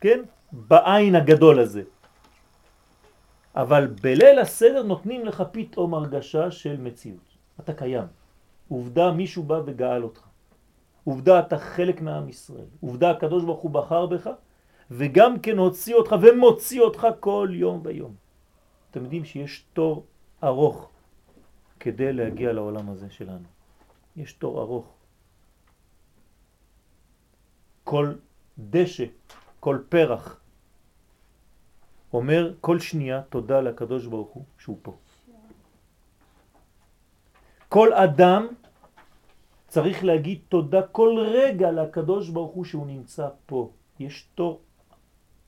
[0.00, 1.82] כן, בעין הגדול הזה.
[3.56, 7.28] אבל בליל הסדר נותנים לך פתאום הרגשה של מציאות.
[7.60, 8.06] אתה קיים.
[8.68, 10.25] עובדה, מישהו בא וגאל אותך.
[11.06, 14.30] עובדה אתה חלק מעם ישראל, עובדה הקדוש ברוך הוא בחר בך
[14.90, 18.14] וגם כן הוציא אותך ומוציא אותך כל יום ויום.
[18.90, 20.06] אתם יודעים שיש תור
[20.44, 20.90] ארוך
[21.80, 23.46] כדי להגיע לעולם הזה שלנו.
[24.16, 24.94] יש תור ארוך.
[27.84, 28.14] כל
[28.58, 29.04] דשא,
[29.60, 30.40] כל פרח,
[32.12, 34.96] אומר כל שנייה תודה לקדוש ברוך הוא שהוא פה.
[37.68, 38.46] כל אדם
[39.68, 43.70] צריך להגיד תודה כל רגע לקדוש ברוך הוא שהוא נמצא פה.
[43.98, 44.60] יש תור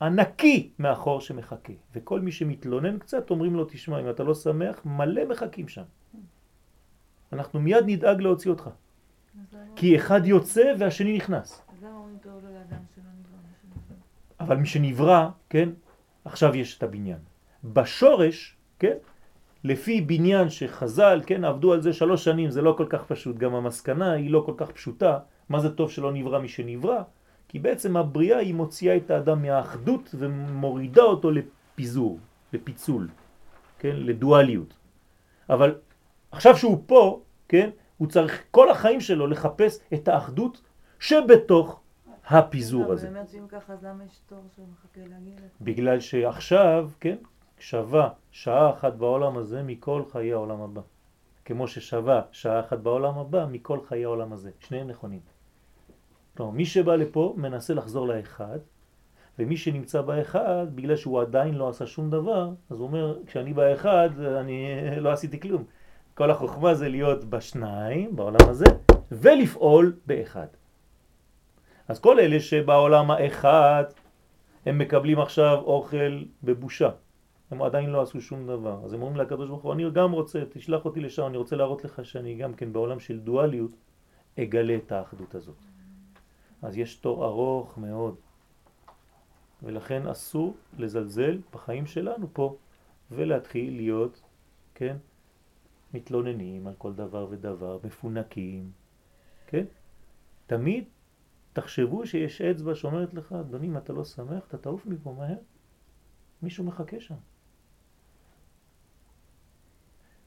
[0.01, 1.73] ענקי מאחור שמחכה.
[1.93, 5.83] וכל מי שמתלונן קצת אומרים לו, תשמע, אם אתה לא שמח, מלא מחכים שם.
[7.33, 8.69] אנחנו מיד נדאג להוציא אותך.
[9.75, 11.61] כי אחד יוצא והשני נכנס.
[14.39, 15.69] אבל מי שנברא, כן,
[16.25, 17.19] עכשיו יש את הבניין.
[17.63, 18.97] בשורש, כן,
[19.63, 23.55] לפי בניין שחז"ל, כן, עבדו על זה שלוש שנים, זה לא כל כך פשוט, גם
[23.55, 25.19] המסקנה היא לא כל כך פשוטה,
[25.49, 27.01] מה זה טוב שלא נברא מי שנברא?
[27.47, 32.19] כי בעצם הבריאה היא מוציאה את האדם מהאחדות ומורידה אותו לפיזור,
[32.53, 33.07] לפיצול,
[33.79, 34.73] כן, לדואליות.
[35.49, 35.75] אבל
[36.31, 40.61] עכשיו שהוא פה, כן, הוא צריך כל החיים שלו לחפש את האחדות
[40.99, 41.81] שבתוך
[42.27, 43.09] הפיזור הזה.
[43.09, 45.35] באמת, אם ככה, אז למה יש תור שמחכה להגיע?
[45.61, 47.15] בגלל שעכשיו, כן,
[47.59, 50.81] שווה שעה אחת בעולם הזה מכל חיי העולם הבא.
[51.45, 54.51] כמו ששווה שעה אחת בעולם הבא מכל חיי העולם הזה.
[54.59, 55.19] שניהם נכונים.
[56.37, 58.59] כלומר, מי שבא לפה מנסה לחזור לאחד,
[59.39, 64.09] ומי שנמצא באחד, בגלל שהוא עדיין לא עשה שום דבר, אז הוא אומר, כשאני באחד,
[64.19, 64.65] אני
[65.05, 65.63] לא עשיתי כלום.
[66.13, 68.65] כל החוכמה זה להיות בשניים, בעולם הזה,
[69.11, 70.47] ולפעול באחד.
[71.87, 73.83] אז כל אלה שבעולם האחד,
[74.65, 76.89] הם מקבלים עכשיו אוכל בבושה.
[77.51, 78.85] הם עדיין לא עשו שום דבר.
[78.85, 81.83] אז הם אומרים לקדוש ברוך הוא, אני גם רוצה, תשלח אותי לשם, אני רוצה להראות
[81.83, 83.71] לך שאני גם כן בעולם של דואליות
[84.39, 85.55] אגלה את האחדות הזאת.
[86.61, 88.15] אז יש תור ארוך מאוד,
[89.63, 92.55] ולכן אסור לזלזל בחיים שלנו פה,
[93.11, 94.21] ולהתחיל להיות,
[94.75, 94.97] כן,
[95.93, 98.71] מתלוננים על כל דבר ודבר, מפונקים,
[99.47, 99.65] כן?
[100.47, 100.83] תמיד
[101.53, 105.37] תחשבו שיש אצבע שאומרת לך, אדוני, אם אתה לא שמח, אתה תעוף מפה מהר.
[106.41, 107.15] מישהו מחכה שם.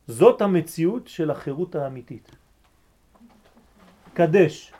[0.08, 2.30] זאת המציאות של החירות האמיתית.
[4.14, 4.72] קדש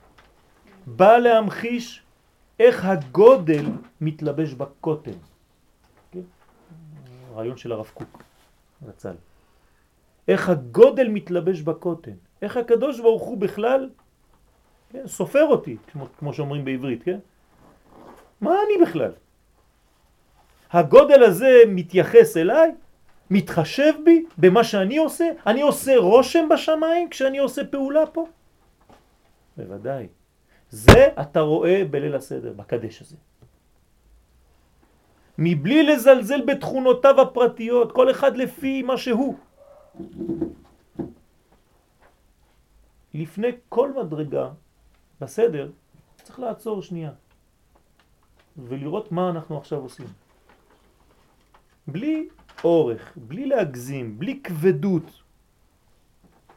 [0.87, 2.03] בא להמחיש
[2.61, 3.67] איך הגודל
[4.01, 5.19] מתלבש בקוטן.
[6.13, 6.27] כן?
[7.35, 8.23] רעיון של הרב קוק,
[8.87, 9.15] רצל.
[10.29, 12.17] איך הגודל מתלבש בקוטן.
[12.43, 13.91] איך הקדוש ברוך הוא בכלל
[14.93, 15.07] כן?
[15.07, 17.19] סופר אותי, כמו, כמו שאומרים בעברית, כן?
[18.41, 19.13] מה אני בכלל?
[20.71, 22.71] הגודל הזה מתייחס אליי,
[23.33, 25.29] מתחשב בי, במה שאני עושה?
[25.47, 28.27] אני עושה רושם בשמיים כשאני עושה פעולה פה?
[29.57, 30.09] בוודאי.
[30.71, 33.17] זה אתה רואה בליל הסדר, בקדש הזה.
[35.39, 39.37] מבלי לזלזל בתכונותיו הפרטיות, כל אחד לפי מה שהוא.
[43.15, 44.49] לפני כל מדרגה
[45.21, 45.71] בסדר,
[46.23, 47.11] צריך לעצור שנייה
[48.57, 50.07] ולראות מה אנחנו עכשיו עושים.
[51.87, 52.29] בלי
[52.65, 55.23] אורך, בלי להגזים, בלי כבדות,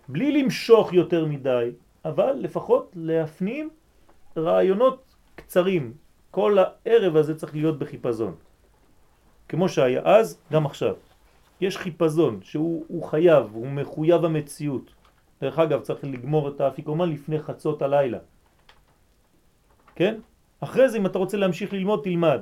[0.08, 1.72] בלי למשוך יותר מדי,
[2.06, 3.70] אבל לפחות להפנים
[4.38, 5.94] רעיונות קצרים.
[6.32, 8.36] כל הערב הזה צריך להיות בחיפזון.
[9.50, 10.96] כמו שהיה אז, גם עכשיו.
[11.62, 14.92] יש חיפזון שהוא חייב, הוא מחויב המציאות.
[15.42, 18.20] דרך אגב, צריך לגמור את האפיקומן לפני חצות הלילה.
[19.96, 20.16] כן?
[20.60, 22.42] אחרי זה, אם אתה רוצה להמשיך ללמוד, תלמד.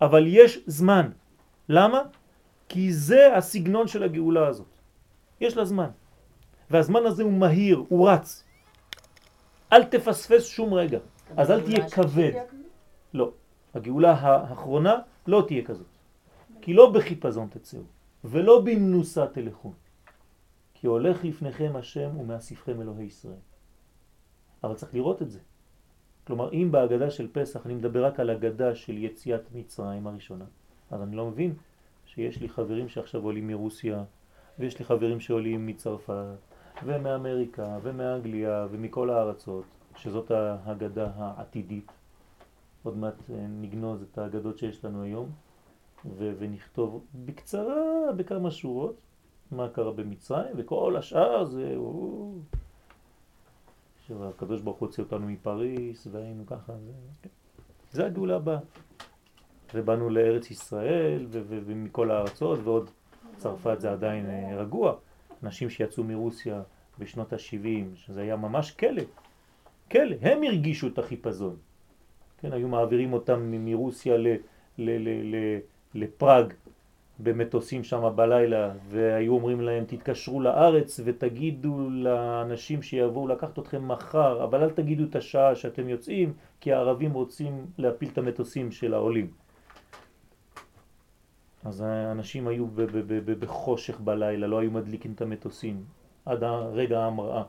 [0.00, 1.10] אבל יש זמן.
[1.68, 2.02] למה?
[2.72, 4.72] כי זה הסגנון של הגאולה הזאת.
[5.40, 5.90] יש לה זמן.
[6.70, 8.44] והזמן הזה הוא מהיר, הוא רץ.
[9.72, 10.98] אל תפספס שום רגע.
[11.36, 12.32] אז אל תהיה כבד.
[13.14, 13.32] לא.
[13.74, 14.94] הגאולה האחרונה
[15.26, 15.86] לא תהיה כזאת.
[16.60, 17.80] כי לא בחיפזון תצאו,
[18.24, 19.72] ולא במנוסה תלכו.
[20.74, 23.42] כי הולך לפניכם השם ומאסיפכם אלוהי ישראל.
[24.64, 25.38] אבל צריך לראות את זה.
[26.26, 30.44] כלומר, אם בהגדה של פסח אני מדבר רק על הגדה של יציאת מצרים הראשונה,
[30.90, 31.54] אז אני לא מבין
[32.14, 34.04] שיש לי חברים שעכשיו עולים מרוסיה,
[34.58, 36.34] ויש לי חברים שעולים מצרפת,
[36.84, 39.64] ומאמריקה, ומאנגליה, ומכל הארצות,
[39.96, 41.92] שזאת ההגדה העתידית.
[42.82, 45.30] עוד מעט אה, נגנוז את ההגדות שיש לנו היום,
[46.18, 48.96] ונכתוב בקצרה, בכמה שורות,
[49.50, 51.76] מה קרה במצרים, וכל השאר זה...
[54.06, 56.92] שהקדוש ברוך הוא הוציא אותנו מפריס, והיינו ככה, זה,
[57.22, 57.30] כן.
[57.90, 58.58] זה הגאולה הבאה.
[59.74, 62.90] ובאנו לארץ ישראל ומכל הארצות, ועוד
[63.36, 64.94] צרפת זה עדיין אה, רגוע.
[65.42, 66.62] אנשים שיצאו מרוסיה
[66.98, 69.02] בשנות ה-70, שזה היה ממש כלא,
[69.90, 71.56] כלא, הם הרגישו את החיפזון.
[72.38, 74.26] כן, היו מעבירים אותם מרוסיה ל,
[75.94, 76.52] לפראג
[77.18, 84.62] במטוסים שם בלילה והיו אומרים להם תתקשרו לארץ ותגידו לאנשים שיבואו לקחת אתכם מחר אבל
[84.62, 89.30] אל תגידו את השעה שאתם יוצאים כי הערבים רוצים להפיל את המטוסים של העולים
[91.64, 92.66] אז האנשים היו
[93.38, 95.84] בחושך בלילה, לא היו מדליקים את המטוסים
[96.26, 97.42] עד רגע ההמראה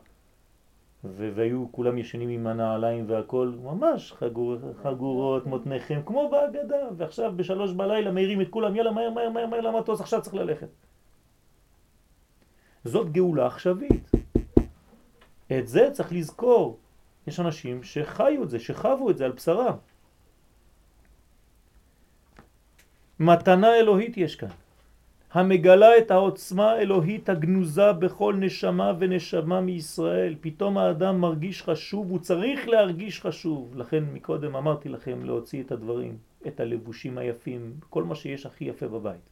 [1.03, 8.11] והיו כולם ישנים עם הנעליים והכל, ממש חגור, חגורות, מותניכם, כמו בהגדה, ועכשיו בשלוש בלילה
[8.11, 10.67] מהירים את כולם, יאללה מהר מהר מהר מהר למטוס, עכשיו צריך ללכת.
[12.83, 14.11] זאת גאולה עכשווית.
[15.59, 16.77] את זה צריך לזכור.
[17.27, 19.75] יש אנשים שחיו את זה, שחוו את זה על בשרם.
[23.23, 24.49] מתנה אלוהית יש כאן.
[25.31, 30.35] המגלה את העוצמה האלוהית הגנוזה בכל נשמה ונשמה מישראל.
[30.41, 33.75] פתאום האדם מרגיש חשוב, הוא צריך להרגיש חשוב.
[33.75, 36.17] לכן מקודם אמרתי לכם להוציא את הדברים,
[36.47, 39.25] את הלבושים היפים, כל מה שיש הכי יפה בבית.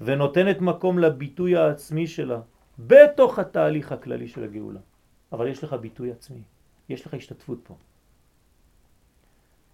[0.00, 2.40] ונותנת מקום לביטוי העצמי שלה
[2.78, 4.80] בתוך התהליך הכללי של הגאולה.
[5.32, 6.42] אבל יש לך ביטוי עצמי,
[6.88, 7.74] יש לך השתתפות פה.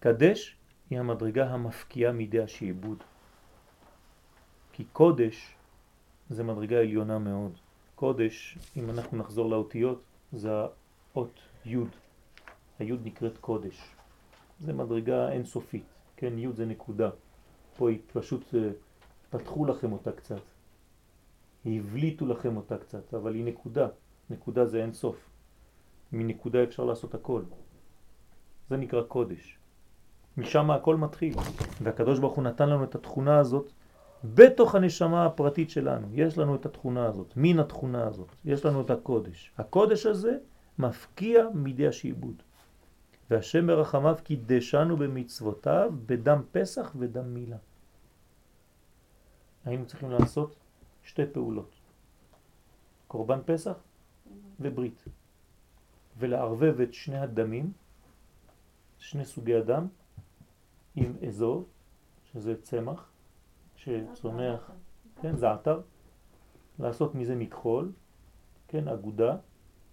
[0.00, 0.56] קדש
[0.90, 3.02] היא המדרגה המפקיעה מידי השעבוד.
[4.72, 5.54] כי קודש
[6.30, 7.58] זה מדרגה עליונה מאוד.
[7.94, 10.50] קודש, אם אנחנו נחזור לאותיות, זה
[11.14, 11.76] האות י',
[12.78, 13.94] הי' נקראת קודש.
[14.60, 15.84] זה מדרגה אינסופית,
[16.16, 17.10] כן, י' זה נקודה.
[17.76, 18.70] פה היא פשוט אה,
[19.30, 20.40] פתחו לכם אותה קצת,
[21.66, 23.88] הבליטו לכם אותה קצת, אבל היא נקודה,
[24.30, 25.30] נקודה זה אינסוף.
[26.12, 27.42] מנקודה אפשר לעשות הכל.
[28.68, 29.58] זה נקרא קודש.
[30.36, 31.34] משם הכל מתחיל.
[31.82, 33.72] והקדוש ברוך הוא נתן לנו את התכונה הזאת
[34.24, 38.90] בתוך הנשמה הפרטית שלנו, יש לנו את התכונה הזאת, מן התכונה הזאת, יש לנו את
[38.90, 39.52] הקודש.
[39.58, 40.38] הקודש הזה
[40.78, 42.42] מפקיע מידי השעבוד.
[43.30, 47.56] והשם ברחמיו קידשנו במצוותיו בדם פסח ודם מילה.
[49.64, 50.56] היינו צריכים לעשות
[51.02, 51.70] שתי פעולות,
[53.08, 53.74] קורבן פסח
[54.60, 55.04] וברית,
[56.18, 57.72] ולערבב את שני הדמים,
[58.98, 59.86] שני סוגי הדם,
[60.96, 61.64] עם אזור,
[62.32, 63.10] שזה צמח,
[63.76, 64.70] שצומח,
[65.22, 65.80] כן, זעתר,
[66.78, 67.92] לעשות מזה מכחול,
[68.68, 69.36] כן, אגודה,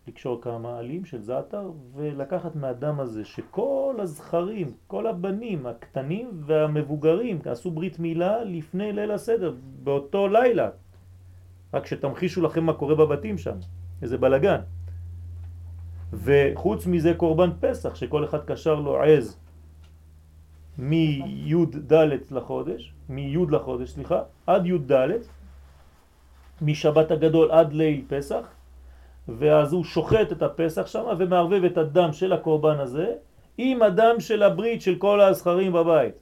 [0.08, 7.72] לקשור כמה עלים של זעתר ולקחת מהדם הזה שכל הזכרים, כל הבנים הקטנים והמבוגרים עשו
[7.72, 10.70] ברית מילה לפני ליל הסדר, באותו לילה.
[11.74, 13.58] רק שתמחישו לכם מה קורה בבתים שם,
[14.02, 14.62] איזה בלגן.
[16.14, 19.38] וחוץ מזה קורבן פסח, שכל אחד קשר לו עז
[20.78, 21.94] מי"ד
[22.32, 24.92] לחודש, מי"ד לחודש, סליחה, עד י"ד,
[26.62, 28.46] משבת הגדול עד ליל פסח,
[29.28, 33.14] ואז הוא שוחט את הפסח שם ומערבב את הדם של הקורבן הזה
[33.58, 36.16] עם הדם של הברית של כל הזכרים בבית.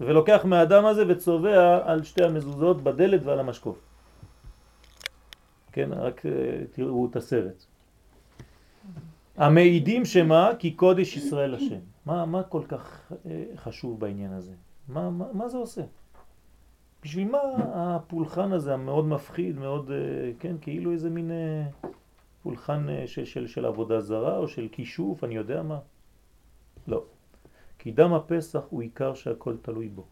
[0.00, 3.78] ולוקח מהדם הזה וצובע על שתי המזוזות בדלת ועל המשקוף.
[5.72, 6.30] כן, רק אה,
[6.72, 7.64] תראו את הסרט.
[9.36, 10.50] המעידים שמה?
[10.58, 11.89] כי קודש ישראל השם.
[12.06, 14.54] מה, מה כל כך אה, חשוב בעניין הזה?
[14.88, 15.82] מה, מה, מה זה עושה?
[17.02, 17.38] בשביל מה
[17.74, 19.96] הפולחן הזה המאוד מפחיד, מאוד, אה,
[20.38, 21.30] כן, כאילו איזה מין
[22.42, 25.78] פולחן של, של, של עבודה זרה או של כישוף, אני יודע מה?
[26.86, 27.04] לא.
[27.78, 30.04] כי דם הפסח הוא עיקר שהכל תלוי בו.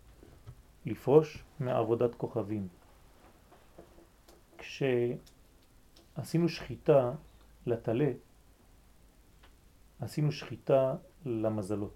[0.86, 2.68] לפרוש מעבודת כוכבים.
[4.59, 7.12] כשעשינו שחיטה
[7.66, 8.11] לטלה,
[10.01, 10.95] עשינו שחיטה
[11.27, 11.95] למזלות.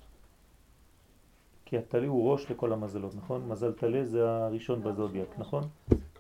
[1.64, 3.48] כי הטלה הוא ראש לכל המזלות, נכון?
[3.48, 5.62] מזל טלה זה הראשון בזודיאק, נכון?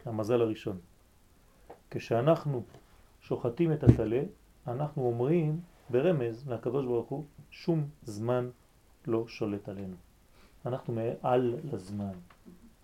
[0.04, 0.78] המזל הראשון.
[1.90, 2.62] כשאנחנו
[3.20, 4.22] שוחטים את הטלה,
[4.66, 8.50] אנחנו אומרים ברמז לקדוש ברוך הוא, שום זמן
[9.06, 9.96] לא שולט עלינו.
[10.66, 12.12] אנחנו מעל לזמן.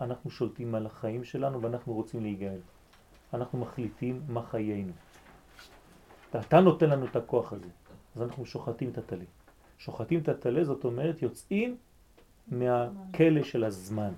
[0.01, 2.59] אנחנו שולטים על החיים שלנו ואנחנו רוצים להיגאל.
[3.33, 4.93] אנחנו מחליטים מה חיינו.
[6.29, 7.69] אתה נותן לנו את הכוח הזה,
[8.15, 9.25] אז אנחנו שוחטים את הטלה.
[9.79, 11.77] שוחטים את הטלה זאת אומרת יוצאים
[12.47, 14.13] מהכלא של הזמן.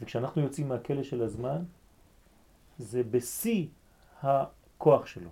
[0.00, 1.62] וכשאנחנו יוצאים מהכלא של הזמן,
[2.78, 3.66] זה בשיא
[4.22, 5.30] הכוח שלו,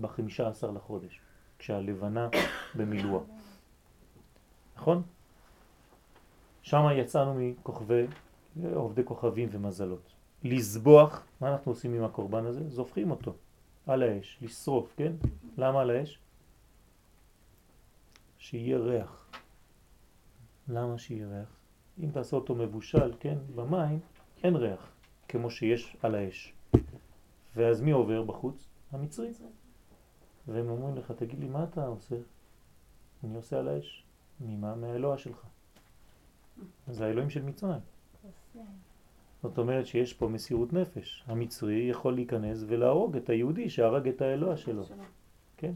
[0.00, 1.20] בחמישה עשר לחודש,
[1.58, 2.28] כשהלבנה
[2.76, 3.22] במילואה.
[4.76, 5.02] נכון?
[6.62, 8.06] שם יצאנו מכוכבי,
[8.74, 10.12] עובדי כוכבים ומזלות.
[10.44, 12.68] לסבוח, מה אנחנו עושים עם הקורבן הזה?
[12.68, 13.34] זופחים אותו
[13.86, 15.12] על האש, לשרוף, כן?
[15.58, 16.18] למה על האש?
[18.46, 19.30] שיהיה ריח.
[20.68, 21.48] למה שיהיה ריח?
[22.02, 23.98] אם תעשה אותו מבושל, כן, במים,
[24.42, 24.92] אין ריח,
[25.28, 26.54] כמו שיש על האש.
[27.56, 28.68] ואז מי עובר בחוץ?
[28.92, 29.32] המצרי.
[30.48, 32.16] והם אומרים לך, תגיד לי, מה אתה עושה?
[33.24, 34.04] אני עושה על האש.
[34.40, 34.74] ממה?
[34.74, 35.46] מהאלוה שלך.
[36.88, 37.80] זה האלוהים של מצרים.
[39.42, 41.24] זאת אומרת שיש פה מסירות נפש.
[41.26, 44.82] המצרי יכול להיכנס ולהרוג את היהודי שהרג את האלוה שלו.
[45.56, 45.72] כן?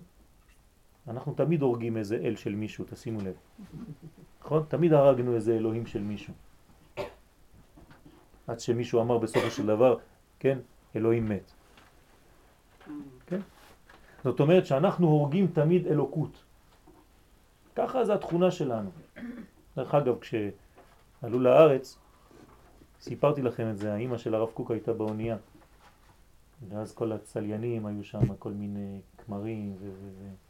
[1.08, 3.34] אנחנו תמיד הורגים איזה אל של מישהו, תשימו לב.
[4.40, 4.64] נכון?
[4.68, 6.34] תמיד הרגנו איזה אלוהים של מישהו.
[8.46, 9.96] עד שמישהו אמר בסופו של דבר,
[10.38, 10.58] כן,
[10.96, 11.52] אלוהים מת.
[13.26, 13.40] כן?
[14.24, 16.42] זאת אומרת שאנחנו הורגים תמיד אלוקות.
[17.76, 18.90] ככה זה התכונה שלנו.
[19.76, 21.98] דרך אגב, כשעלו לארץ,
[23.00, 25.36] סיפרתי לכם את זה, האימא של הרב קוק הייתה באונייה.
[26.68, 29.84] ואז כל הצליינים היו שם, כל מיני כמרים ו...
[29.84, 30.49] ו, ו...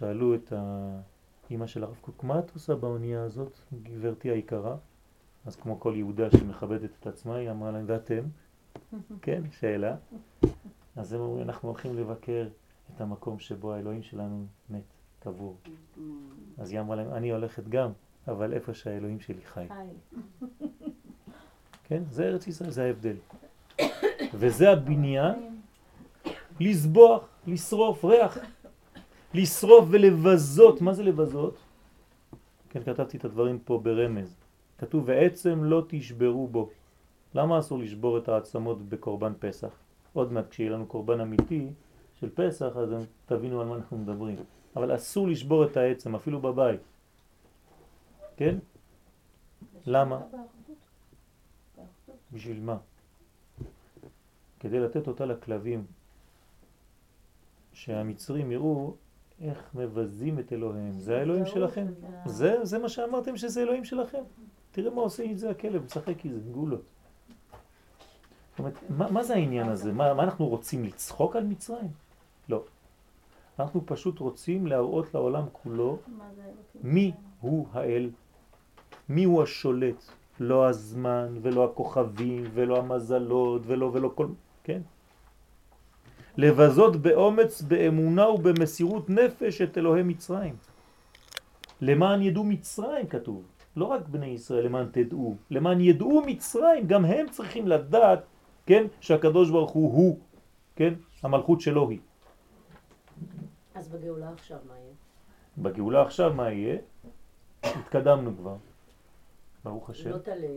[0.00, 4.76] שאלו את האימא של הרב קוק, מה את עושה באונייה הזאת, גברתי היקרה?
[5.46, 8.22] אז כמו כל יהודה שמכבדת את עצמה, היא אמרה להם, ואתם?
[9.22, 9.96] כן, שאלה.
[10.96, 12.48] אז הם אומרים, אנחנו הולכים לבקר
[12.94, 14.82] את המקום שבו האלוהים שלנו מת.
[15.18, 15.56] קבור.
[16.60, 17.90] אז היא אמרה להם, אני הולכת גם,
[18.28, 19.66] אבל איפה שהאלוהים שלי חי.
[21.86, 22.02] כן?
[22.10, 23.16] זה ארץ ישראל, זה ההבדל.
[24.34, 25.60] וזה הבניין,
[26.60, 28.38] לסבוח, לשרוף ריח,
[29.34, 30.80] לשרוף ולבזות.
[30.80, 31.58] מה זה לבזות?
[32.70, 34.36] כן, כתבתי את הדברים פה ברמז.
[34.78, 36.70] כתוב, ועצם לא תשברו בו.
[37.34, 39.70] למה אסור לשבור את העצמות בקורבן פסח?
[40.12, 41.66] עוד מעט כשיהיה לנו קורבן אמיתי
[42.20, 42.90] של פסח, אז
[43.26, 44.36] תבינו על מה אנחנו מדברים.
[44.76, 46.80] אבל אסור לשבור את העצם, אפילו בבית.
[48.36, 48.58] כן?
[49.86, 50.20] למה?
[52.32, 52.76] בשביל מה?
[54.60, 55.84] כדי לתת אותה לכלבים,
[57.72, 58.94] שהמצרים יראו
[59.40, 61.00] איך מבזים את אלוהים.
[61.00, 61.86] זה האלוהים שלכם.
[62.26, 64.22] זה, זה מה שאמרתם שזה אלוהים שלכם.
[64.70, 66.82] תראה מה עושה את זה הכלב, משחק איזה גולות.
[68.50, 69.92] זאת אומרת, מה, מה זה העניין הזה?
[69.92, 71.90] מה, מה אנחנו רוצים לצחוק על מצרים?
[72.48, 72.64] לא.
[73.58, 75.98] אנחנו פשוט רוצים להראות לעולם כולו
[76.82, 78.10] מי הוא האל,
[79.08, 80.04] מי הוא השולט,
[80.40, 84.26] לא הזמן ולא הכוכבים ולא המזלות ולא ולא כל,
[84.64, 84.80] כן?
[86.40, 90.56] לבזות באומץ, באמונה ובמסירות נפש את אלוהי מצרים.
[91.80, 93.44] למען ידעו מצרים כתוב,
[93.76, 98.20] לא רק בני ישראל למען תדעו, למען ידעו מצרים, גם הם צריכים לדעת,
[98.66, 100.18] כן, שהקדוש ברוך הוא הוא,
[100.76, 101.98] כן, המלכות שלו היא.
[103.74, 104.94] אז בגאולה עכשיו מה יהיה?
[105.58, 106.76] בגאולה עכשיו מה יהיה?
[107.62, 108.56] התקדמנו כבר,
[109.64, 110.10] ברוך השם.
[110.10, 110.56] לא תלה,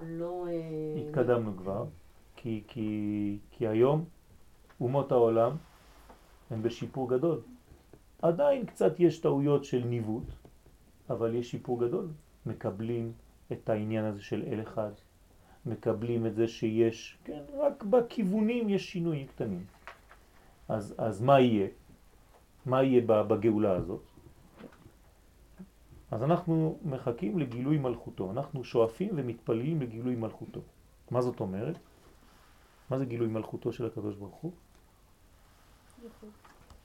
[0.00, 0.46] לא...
[0.48, 1.84] אה, התקדמנו כבר,
[2.36, 4.04] כי, כי, כי היום
[4.80, 5.56] אומות העולם
[6.50, 7.40] הם בשיפור גדול.
[8.22, 10.24] עדיין קצת יש טעויות של ניווט,
[11.10, 12.08] אבל יש שיפור גדול.
[12.46, 13.12] מקבלים
[13.52, 14.90] את העניין הזה של אל אחד,
[15.66, 19.64] מקבלים את זה שיש, כן, רק בכיוונים יש שינויים קטנים.
[20.68, 21.68] אז, אז מה יהיה?
[22.66, 24.02] מה יהיה בגאולה הזאת?
[26.10, 30.60] אז אנחנו מחכים לגילוי מלכותו, אנחנו שואפים ומתפללים לגילוי מלכותו.
[31.10, 31.78] מה זאת אומרת?
[32.90, 34.52] מה זה גילוי מלכותו של הקדוש ברוך הוא?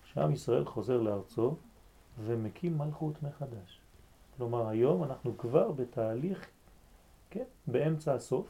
[0.04, 1.56] שעם ישראל חוזר לארצו
[2.26, 3.82] ומקים מלכות מחדש.
[4.38, 6.48] כלומר היום אנחנו כבר בתהליך,
[7.30, 8.48] כן, באמצע הסוף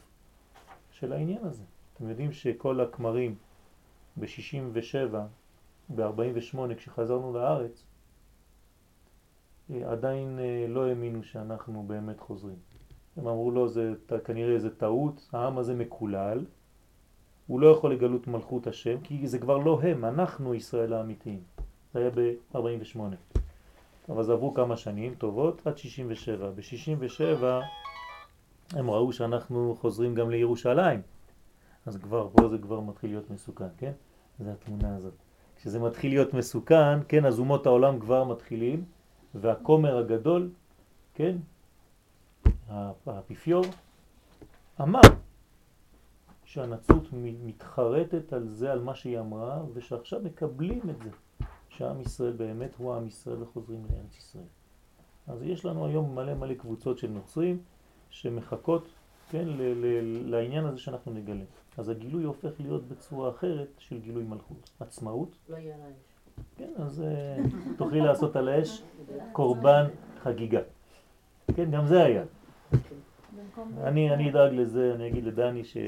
[0.92, 1.64] של העניין הזה.
[1.94, 3.36] אתם יודעים שכל הכמרים
[4.18, 5.16] ב-67,
[5.96, 7.84] ב-48 כשחזרנו לארץ,
[9.72, 12.58] אה, עדיין אה, לא האמינו שאנחנו באמת חוזרים.
[13.18, 13.94] הם אמרו לו, זה
[14.26, 16.46] כנראה זה טעות, העם הזה מקולל,
[17.48, 21.42] הוא לא יכול לגלות מלכות השם, כי זה כבר לא הם, אנחנו ישראל האמיתיים.
[21.94, 23.00] זה היה ב-48.
[24.10, 26.50] אבל אז עברו כמה שנים טובות עד 67.
[26.50, 27.44] ב-67
[28.72, 31.02] הם ראו שאנחנו חוזרים גם לירושלים.
[31.86, 33.92] אז כבר, פה זה כבר מתחיל להיות מסוכן, כן?
[34.40, 35.14] זה התמונה הזאת.
[35.58, 38.86] כשזה מתחיל להיות מסוכן, כן, אז אומות העולם כבר מתחילים,
[39.36, 40.50] והכומר הגדול,
[41.14, 41.38] כן,
[43.06, 43.66] האפיפיור,
[44.82, 45.02] אמר
[46.54, 47.08] שהנצרות
[47.44, 51.10] מתחרטת על זה, על מה שהיא אמרה, ושעכשיו מקבלים את זה,
[51.70, 54.44] שעם ישראל באמת הוא עם ישראל וחוזרים לארץ ישראל.
[55.28, 57.58] אז יש לנו היום מלא מלא קבוצות של נוצרים
[58.10, 58.88] שמחכות,
[59.30, 59.48] כן,
[60.26, 61.44] לעניין הזה שאנחנו נגלה.
[61.78, 64.70] אז הגילוי הופך להיות בצורה אחרת של גילוי מלכות.
[64.80, 65.36] עצמאות.
[65.50, 65.94] לא יהיה על האש.
[66.58, 67.38] כן, אז אה,
[67.78, 68.84] תוכלי לעשות על האש
[69.32, 69.86] קורבן
[70.24, 70.62] חגיגה.
[71.56, 72.24] כן, גם זה היה.
[73.84, 75.78] אני, אני אדאג לזה, אני אגיד לדני ש...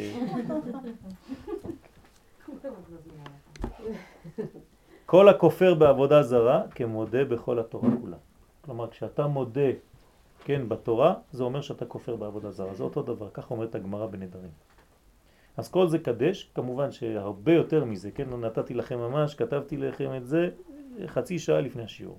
[5.05, 8.17] כל הכופר בעבודה זרה כמודה בכל התורה כולה.
[8.61, 9.71] כלומר, כשאתה מודה,
[10.43, 12.73] כן, בתורה, זה אומר שאתה כופר בעבודה זרה.
[12.73, 14.51] זה אותו דבר, כך אומרת הגמרא בנדרים.
[15.57, 20.25] אז כל זה קדש, כמובן שהרבה יותר מזה, כן, נתתי לכם ממש, כתבתי לכם את
[20.25, 20.49] זה
[21.05, 22.17] חצי שעה לפני השיעור.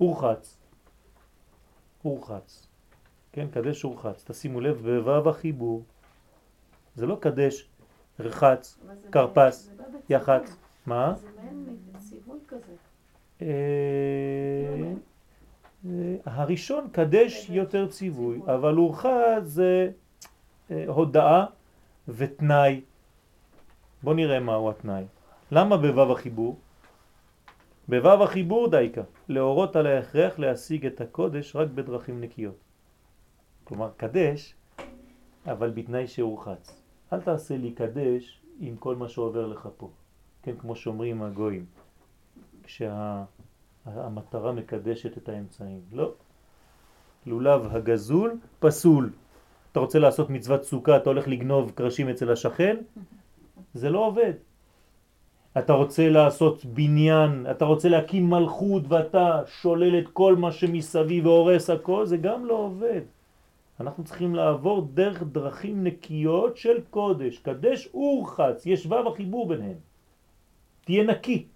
[0.00, 0.58] אורחץ,
[2.04, 2.67] אורחץ,
[3.38, 5.82] כן, קדש אורחץ, תשימו לב, בו"ב החיבור,
[6.94, 7.68] זה לא קדש
[8.20, 8.78] רחץ,
[9.10, 9.70] קרפס,
[10.10, 11.14] יחץ, מה?
[11.16, 12.72] זה מעין ציווי כזה.
[13.42, 13.46] אה,
[15.86, 19.90] אה, הראשון קדש יותר ציווי, אבל אורחץ זה
[20.70, 21.46] אה, הודעה
[22.08, 22.80] ותנאי.
[24.02, 25.04] בוא נראה מהו התנאי.
[25.52, 26.58] למה בו"ב החיבור?
[27.88, 32.67] בו"ב החיבור דייקה, להורות על ההכרח להשיג את הקודש רק בדרכים נקיות.
[33.68, 34.54] כלומר, קדש,
[35.46, 36.82] אבל בתנאי שהורחץ.
[37.12, 39.90] אל תעשה לי קדש עם כל מה שעובר לך פה.
[40.42, 41.64] כן, כמו שאומרים הגויים,
[42.62, 43.26] כשהמטרה
[44.52, 45.80] כשה, מקדשת את האמצעים.
[45.92, 46.12] לא.
[47.26, 49.10] לולב הגזול פסול.
[49.72, 52.76] אתה רוצה לעשות מצוות סוכה, אתה הולך לגנוב קרשים אצל השכן,
[53.74, 54.32] זה לא עובד.
[55.58, 61.70] אתה רוצה לעשות בניין, אתה רוצה להקים מלכות ואתה שולל את כל מה שמסביב והורס
[61.70, 63.17] הכל, זה גם לא עובד.
[63.80, 69.78] אנחנו צריכים לעבור דרך דרכים נקיות של קודש, קדש ורחץ, יש וו החיבור ביניהם.
[70.84, 71.46] תהיה נקי.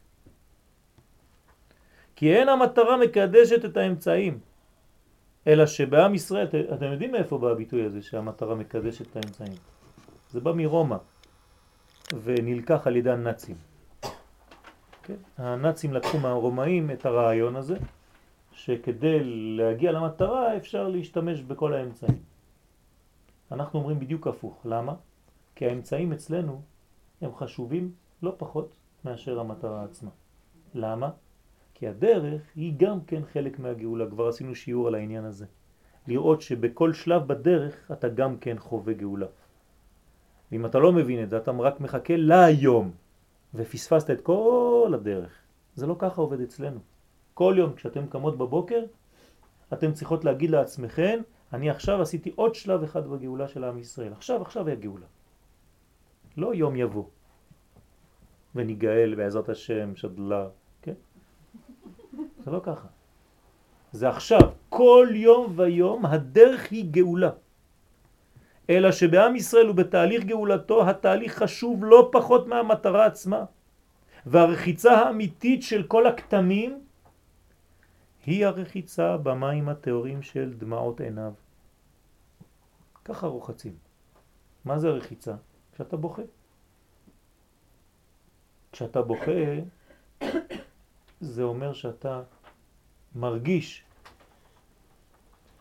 [2.17, 4.39] כי אין המטרה מקדשת את האמצעים.
[5.47, 9.59] אלא שבעם ישראל, אתם יודעים מאיפה בא הביטוי הזה שהמטרה מקדשת את האמצעים?
[10.31, 10.97] זה בא מרומא
[12.23, 13.57] ונלקח על ידי הנאצים.
[15.03, 15.17] כן?
[15.39, 17.77] הנאצים לקחו מהרומאים את הרעיון הזה
[18.53, 19.19] שכדי
[19.57, 22.23] להגיע למטרה אפשר להשתמש בכל האמצעים.
[23.53, 24.61] אנחנו אומרים בדיוק הפוך.
[24.65, 24.95] למה?
[25.55, 26.63] כי האמצעים אצלנו
[27.21, 27.93] הם חשובים
[28.23, 28.75] לא פחות
[29.05, 30.11] מאשר המטרה עצמה.
[30.75, 31.11] למה?
[31.75, 35.47] כי הדרך היא גם כן חלק מהגאולה, כבר עשינו שיעור על העניין הזה.
[36.07, 39.27] לראות שבכל שלב בדרך אתה גם כן חווה גאולה.
[40.53, 42.91] ואם אתה לא מבין את זה, אתה רק מחכה להיום,
[43.55, 45.33] ופספסת את כל הדרך.
[45.75, 46.81] זה לא ככה עובד אצלנו.
[47.35, 48.85] כל יום כשאתם קמות בבוקר,
[49.73, 51.21] אתם צריכות להגיד לעצמכם,
[51.53, 54.13] אני עכשיו עשיתי עוד שלב אחד בגאולה של עם ישראל.
[54.13, 55.07] עכשיו, עכשיו היה גאולה.
[56.37, 57.05] לא יום יבוא.
[58.55, 60.49] וניגאל בעזרת השם, שדלה,
[62.45, 62.89] זה לא ככה.
[63.93, 67.31] זה עכשיו, כל יום ויום הדרך היא גאולה.
[68.71, 73.45] אלא שבעם ישראל ובתהליך גאולתו התהליך חשוב לא פחות מהמטרה עצמה.
[74.27, 76.82] והרחיצה האמיתית של כל הכתמים
[78.27, 81.33] היא הרחיצה במים התיאורים של דמעות עיניו.
[83.05, 83.77] ככה רוחצים.
[84.65, 85.35] מה זה רחיצה?
[85.73, 86.23] כשאתה בוכה.
[88.73, 89.31] כשאתה בוכה,
[91.21, 92.23] זה אומר שאתה
[93.15, 93.85] מרגיש,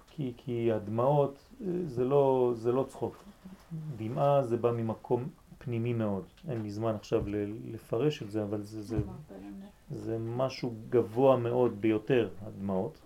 [0.08, 1.50] כי, כי הדמעות
[1.86, 3.24] זה לא, זה לא צחוק.
[3.98, 5.30] דמעה זה בא ממקום
[5.64, 6.24] פנימי מאוד.
[6.50, 7.24] אין לי זמן עכשיו
[7.66, 8.98] לפרש את זה, אבל זה, זה,
[9.92, 13.02] זה משהו גבוה מאוד ביותר, הדמעות.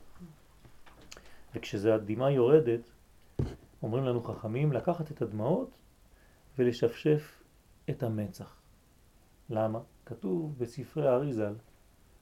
[1.56, 2.92] וכשזה הדמעה יורדת,
[3.84, 5.70] אומרים לנו חכמים לקחת את הדמעות
[6.60, 7.44] ולשפשף
[7.90, 8.56] את המצח.
[9.50, 9.80] למה?
[10.06, 11.54] כתוב בספרי האריזל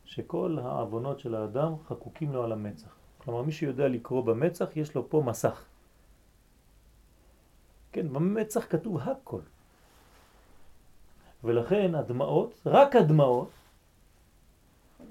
[0.05, 2.95] שכל העוונות של האדם חקוקים לו על המצח.
[3.17, 5.65] כלומר, מי שיודע לקרוא במצח, יש לו פה מסך.
[7.91, 9.41] כן, במצח כתוב הכל.
[11.43, 13.49] ולכן הדמעות, רק הדמעות,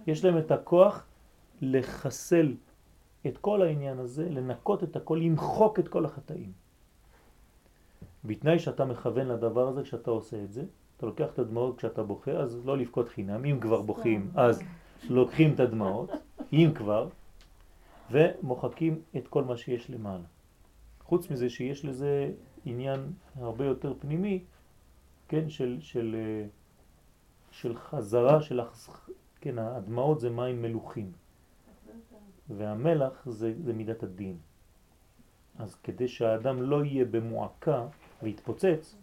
[0.07, 1.05] יש להם את הכוח
[1.63, 2.55] לחסל
[3.27, 6.53] את כל העניין הזה, לנקות את הכל, למחוק את כל החטאים.
[8.25, 10.65] בתנאי שאתה מכוון לדבר הזה כשאתה עושה את זה,
[10.97, 14.63] אתה לוקח את הדמעות כשאתה בוכה, אז לא לבכות חינם, אם כבר בוכים, אז
[15.09, 16.11] לוקחים את הדמעות,
[16.53, 17.09] אם כבר,
[18.11, 20.25] ומוחקים את כל מה שיש למעלה.
[21.05, 22.31] חוץ מזה שיש לזה
[22.65, 24.45] עניין הרבה יותר פנימי,
[25.33, 26.17] כן, של, של,
[27.51, 28.61] של חזרה, של,
[29.41, 31.13] כן, הדמעות זה מים מלוכים,
[32.49, 34.37] והמלח זה, זה מידת הדין.
[35.59, 37.87] אז כדי שהאדם לא יהיה במועקה
[38.23, 38.97] ויתפוצץ,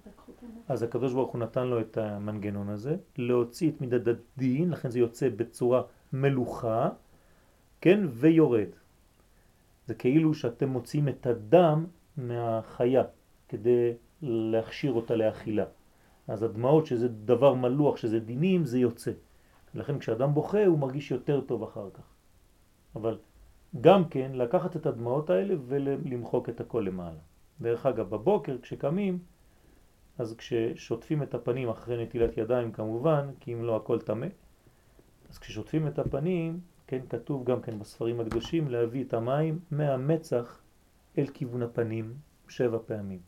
[0.67, 4.99] אז הקדוש ברוך הוא נתן לו את המנגנון הזה, להוציא את מידת הדין, לכן זה
[4.99, 5.82] יוצא בצורה
[6.13, 6.89] מלוכה,
[7.82, 8.69] כן, ויורד.
[9.88, 11.86] זה כאילו שאתם מוצאים את הדם
[12.17, 13.03] מהחיה
[13.47, 15.65] כדי להכשיר אותה לאכילה.
[16.30, 19.11] אז הדמעות שזה דבר מלוח, שזה דינים, זה יוצא.
[19.73, 22.03] לכן כשאדם בוכה הוא מרגיש יותר טוב אחר כך.
[22.95, 23.17] אבל
[23.82, 27.19] גם כן לקחת את הדמעות האלה ולמחוק את הכל למעלה.
[27.61, 29.19] דרך אגב, בבוקר כשקמים,
[30.17, 34.27] אז כששוטפים את הפנים אחרי נטילת ידיים כמובן, כי אם לא הכל טמא,
[35.30, 40.61] אז כששוטפים את הפנים, כן, כתוב גם כן בספרים הקדושים להביא את המים מהמצח
[41.17, 42.13] אל כיוון הפנים
[42.47, 43.19] שבע פעמים.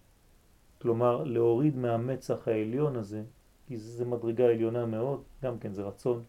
[0.82, 3.24] כלומר, להוריד מהמצח העליון הזה,
[3.68, 6.24] כי זה מדרגה עליונה מאוד, גם כן זה רצון,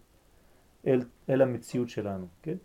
[0.87, 2.57] אל, אל המציאות שלנו, כן?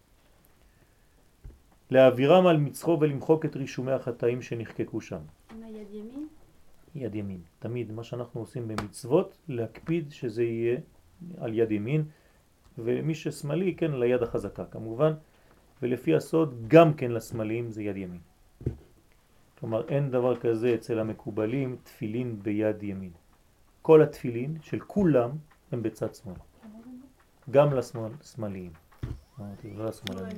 [1.89, 5.21] להעבירם על מצחו ולמחוק את רישומי החטאים שנחקקו שם.
[5.51, 6.27] עם היד ימין?
[6.95, 7.41] יד ימין.
[7.59, 10.77] תמיד מה שאנחנו עושים במצוות, להקפיד שזה יהיה
[11.37, 12.03] על יד ימין,
[12.77, 15.13] ומי ששמאלי, כן, ליד החזקה כמובן,
[15.81, 18.19] ולפי הסוד גם כן לשמאליים זה יד ימין.
[19.59, 23.11] כלומר אין דבר כזה אצל המקובלים תפילין ביד ימין.
[23.81, 25.29] כל התפילין של כולם
[25.71, 26.35] הם בצד שמאל.
[27.51, 28.71] גם לשמאל, שמאליים.
[29.39, 30.37] אמרתי, לא לשמאליים.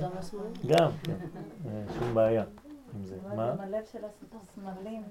[0.00, 0.52] גם לשמאליים?
[0.66, 1.16] גם, כן.
[1.66, 2.44] אה, שום בעיה
[2.94, 3.16] עם זה.
[3.36, 3.54] מה?
[3.58, 5.02] הלב של השמאלים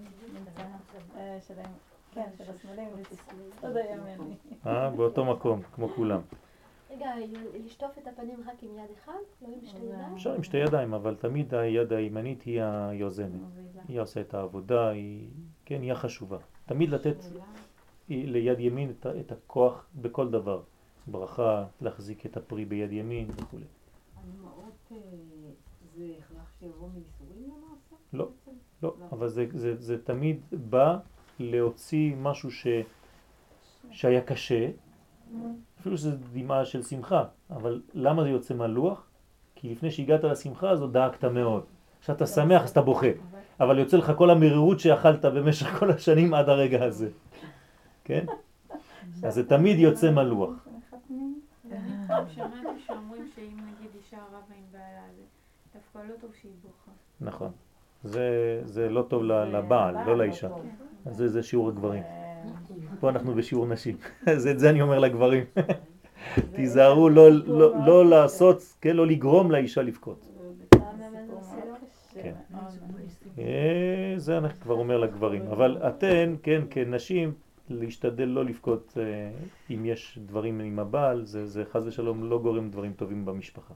[1.17, 1.37] אה,
[2.11, 2.87] כן, של השמאלים,
[3.63, 4.35] הימני.
[4.67, 6.21] אה, באותו מקום, כמו כולם.
[6.91, 7.09] רגע,
[7.65, 9.13] לשטוף את הפנים רק עם יד אחד?
[9.41, 10.13] לא עם שתי ידיים?
[10.13, 13.41] אפשר עם שתי ידיים, אבל תמיד היד הימנית היא היוזמת.
[13.87, 15.29] היא עושה את העבודה, היא,
[15.65, 16.37] כן, היא החשובה.
[16.65, 17.15] תמיד לתת
[18.09, 20.61] ליד ימין את, הכוח בכל דבר.
[21.07, 23.57] ברכה, להחזיק את הפרי ביד ימין וכו'.
[24.15, 24.91] הנמאות
[25.95, 27.95] זה הכרח שיבוא מייסורים למעשה?
[28.13, 28.29] לא,
[28.83, 29.27] לא, אבל
[29.57, 30.97] זה, תמיד בא
[31.39, 32.49] להוציא משהו
[33.91, 34.69] שהיה קשה,
[35.79, 39.07] אפילו שזה דמעה של שמחה, אבל למה זה יוצא מהלוח?
[39.55, 41.63] כי לפני שהגעת לשמחה הזאת דאגת מאוד.
[42.01, 43.07] כשאתה שמח אז אתה בוכה,
[43.59, 47.09] אבל יוצא לך כל המרירות שאכלת במשך כל השנים עד הרגע הזה,
[48.03, 48.25] כן?
[49.23, 50.67] אז זה תמיד יוצא מהלוח.
[52.27, 55.23] שמעתי שאומרים שאם נגיד אישה רבה עם בעיה, זה
[55.73, 56.91] דווקא לא טוב שהיא בוכה.
[57.21, 57.51] נכון.
[58.03, 60.49] זה, זה לא טוב לבעל, לא לאישה.
[61.05, 62.03] זה, זה שיעור הגברים.
[62.99, 63.97] פה אנחנו בשיעור נשים.
[64.35, 65.43] אז את זה אני אומר לגברים.
[66.55, 70.27] תיזהרו לא, לא, לא לעשות, כן, לא לגרום לאישה לבכות.
[74.17, 75.47] זה אני כבר אומר לגברים.
[75.47, 77.33] אבל אתן, כן, כנשים,
[77.69, 79.31] להשתדל לא לבכות אה,
[79.69, 83.73] אם יש דברים עם הבעל, זה, זה חז ושלום לא גורם דברים טובים במשפחה.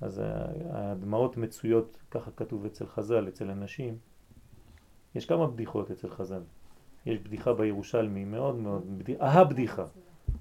[0.00, 0.22] אז
[0.70, 3.98] הדמעות מצויות, ככה כתוב אצל חז"ל, אצל אנשים.
[5.14, 6.42] יש כמה בדיחות אצל חז"ל.
[7.06, 9.84] יש בדיחה בירושלמי, מאוד מאוד, בדיחה, הבדיחה.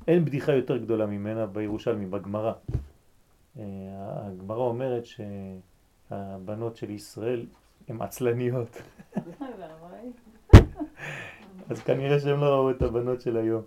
[0.07, 2.53] אין בדיחה יותר גדולה ממנה בירושלמי, בגמרא.
[3.59, 3.63] אה,
[4.27, 5.03] הגמרא אומרת
[6.09, 7.45] שהבנות של ישראל
[7.87, 8.81] הן עצלניות.
[11.69, 13.61] אז כנראה שהם לא ראו את הבנות של היום.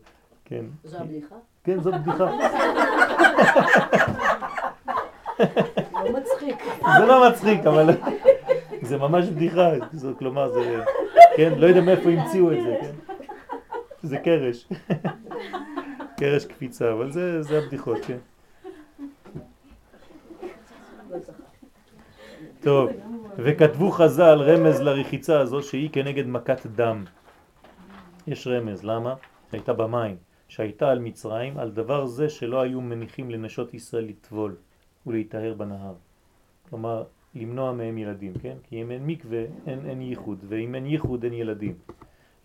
[0.45, 0.65] כן.
[0.85, 1.37] זו הבדיחה?
[1.65, 2.25] כן, זו בדיחה.
[5.95, 6.57] לא מצחיק.
[6.99, 7.87] זה לא מצחיק, אבל
[8.83, 9.71] זה ממש בדיחה.
[10.19, 10.85] כלומר, זה...
[11.41, 13.15] כן, לא יודע מאיפה המציאו את זה, כן?
[14.03, 14.69] זה קרש.
[16.19, 18.19] קרש קפיצה, אבל זה, הבדיחות, כן.
[22.61, 22.91] טוב,
[23.37, 27.05] וכתבו חז"ל רמז לרחיצה הזו שהיא כנגד מכת דם.
[28.27, 29.15] יש רמז, למה?
[29.51, 30.17] שהייתה במים,
[30.49, 34.57] שהייתה על מצרים, על דבר זה שלא היו מניחים לנשות ישראל לטבול
[35.07, 35.95] ולהיטהר בנהר.
[36.69, 37.05] כלומר,
[37.35, 38.57] למנוע מהם ילדים, כן?
[38.63, 41.75] כי אם אין מקווה, אין, אין ייחוד, ואם אין ייחוד אין ילדים.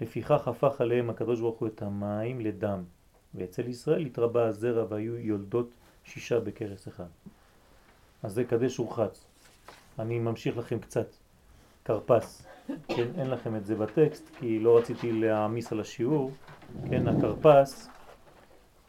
[0.02, 2.84] לפיכך הפך עליהם הקדוש ברוך הוא את המים לדם,
[3.36, 5.70] ואצל ישראל התרבה הזרע והיו יולדות
[6.04, 7.08] שישה בקרס אחד.
[8.24, 9.26] אז זה קדש ורחץ.
[10.00, 11.08] אני ממשיך לכם קצת.
[11.84, 12.48] קרפס,
[12.88, 16.32] כן, אין לכם את זה בטקסט, כי לא רציתי להעמיס על השיעור,
[16.90, 17.90] כן, הקרפס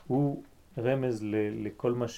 [0.06, 0.42] הוא
[0.78, 1.34] רמז ל,
[1.66, 2.08] לכל מה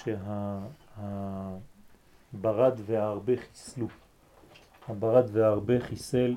[2.31, 3.87] שהברד וההרבה חיסלו.
[4.87, 6.35] הברד וההרבה חיסל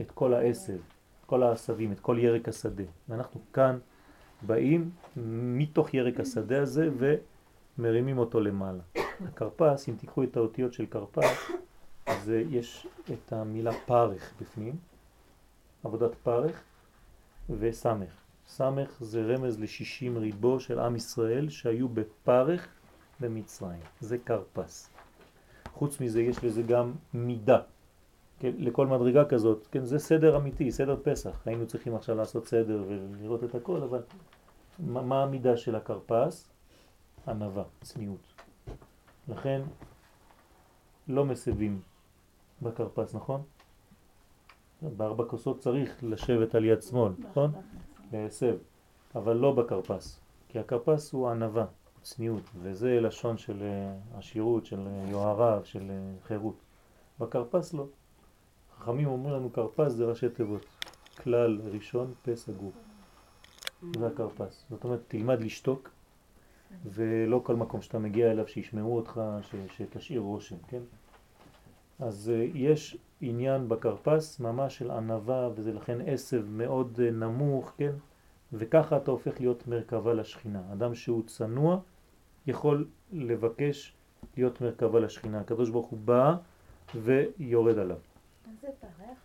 [0.00, 0.78] את כל העשב,
[1.26, 2.84] כל העשבים, את כל ירק השדה.
[3.08, 3.78] ואנחנו כאן
[4.42, 4.90] באים
[5.56, 6.88] מתוך ירק השדה הזה
[7.78, 8.82] ומרימים אותו למעלה.
[9.24, 11.50] הקרפס, אם תיקחו את האותיות של קרפס,
[12.06, 14.76] אז יש את המילה פרך בפנים,
[15.84, 16.62] עבודת פרך
[17.50, 18.10] וסמך.
[18.46, 22.68] סמך זה רמז לשישים ריבו של עם ישראל שהיו בפרך
[23.20, 23.80] במצרים.
[24.00, 24.95] זה קרפס.
[25.76, 27.60] חוץ מזה יש לזה גם מידה.
[28.38, 31.42] כן, לכל מדרגה כזאת, כן, זה סדר אמיתי, סדר פסח.
[31.46, 34.02] היינו צריכים עכשיו לעשות סדר ולראות את הכל, אבל
[34.78, 36.48] מה, מה המידה של הקרפס?
[37.28, 38.42] ענבה, צניעות.
[39.28, 39.62] לכן
[41.08, 41.80] לא מסבים
[42.62, 43.42] בקרפס, נכון?
[44.82, 47.52] בארבע כוסות צריך לשבת על יד שמאל, נכון?
[48.12, 48.56] להסב,
[49.14, 51.64] אבל לא בקרפס, כי הקרפס הוא ענבה,
[52.06, 56.56] צניעות, וזה לשון של אה, עשירות, של אה, יוהרה, של אה, חירות.
[57.20, 57.86] בקרפס לא.
[58.78, 60.66] חכמים אומרים לנו קרפס זה ראשי תיבות.
[61.22, 62.72] כלל ראשון, פה סגור.
[63.98, 64.64] זה הקרפס.
[64.70, 65.90] זאת אומרת, תלמד לשתוק,
[66.84, 69.20] ולא כל מקום שאתה מגיע אליו שישמעו אותך,
[69.76, 70.82] שתשאיר רושם, כן?
[71.98, 77.92] אז אה, יש עניין בקרפס ממש של ענבה וזה לכן עשב מאוד אה, נמוך, כן?
[78.52, 80.62] וככה אתה הופך להיות מרכבה לשכינה.
[80.72, 81.78] אדם שהוא צנוע
[82.46, 83.96] יכול לבקש
[84.36, 85.40] להיות מרכבה לשכינה.
[85.40, 86.34] הקדוש ברוך הוא בא
[86.94, 87.98] ויורד עליו.
[88.60, 89.18] זה פרך?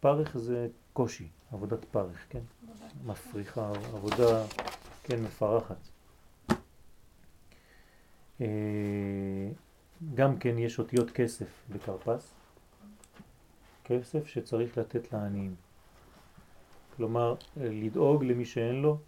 [0.00, 2.40] פרך זה קושי, עבודת פרך, כן?
[3.06, 4.44] מפריחה, עבודה,
[5.02, 5.88] כן, מפרחת.
[8.40, 8.46] אה,
[10.14, 12.34] גם כן יש אותיות כסף בקרפס,
[13.84, 15.54] כסף שצריך לתת לעניים.
[16.96, 18.98] כלומר, לדאוג למי שאין לו,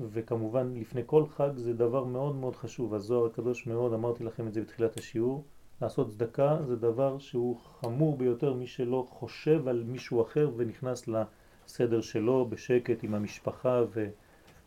[0.00, 2.94] וכמובן לפני כל חג זה דבר מאוד מאוד חשוב.
[2.94, 5.44] הזוהר הקדוש מאוד, אמרתי לכם את זה בתחילת השיעור,
[5.82, 12.00] לעשות צדקה זה דבר שהוא חמור ביותר מי שלא חושב על מישהו אחר ונכנס לסדר
[12.00, 13.82] שלו בשקט עם המשפחה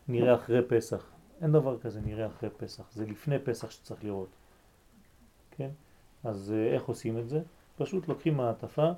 [0.08, 1.10] ונראה אחרי פסח.
[1.42, 4.28] אין דבר כזה נראה אחרי פסח, זה לפני פסח שצריך לראות.
[5.50, 5.70] כן?
[6.24, 7.40] אז אה, איך עושים את זה?
[7.76, 8.90] פשוט לוקחים מעטפה,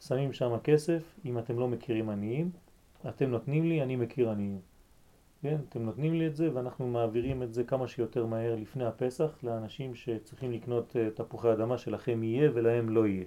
[0.00, 2.50] שמים שם כסף, אם אתם לא מכירים עניים,
[3.08, 4.60] אתם נותנים לי, אני מכיר עניים.
[5.44, 5.56] כן?
[5.68, 9.94] אתם נותנים לי את זה ואנחנו מעבירים את זה כמה שיותר מהר לפני הפסח לאנשים
[9.94, 13.24] שצריכים לקנות אה, תפוחי אדמה שלכם יהיה ולהם לא יהיה.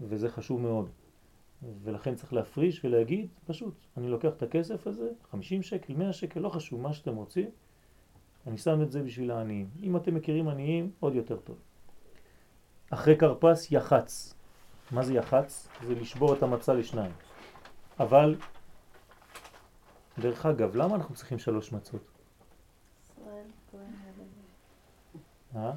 [0.00, 0.90] וזה חשוב מאוד.
[1.82, 6.48] ולכן צריך להפריש ולהגיד, פשוט, אני לוקח את הכסף הזה, 50 שקל, 100 שקל, לא
[6.48, 7.50] חשוב, מה שאתם רוצים,
[8.46, 9.68] אני שם את זה בשביל העניים.
[9.82, 11.56] אם אתם מכירים עניים, עוד יותר טוב.
[12.90, 14.34] אחרי קרפס יחץ.
[14.90, 15.68] מה זה יחץ?
[15.86, 17.12] זה לשבור את המצה לשניים.
[18.00, 18.36] אבל,
[20.18, 22.02] דרך אגב, למה אנחנו צריכים שלוש מצות?
[25.56, 25.72] אה?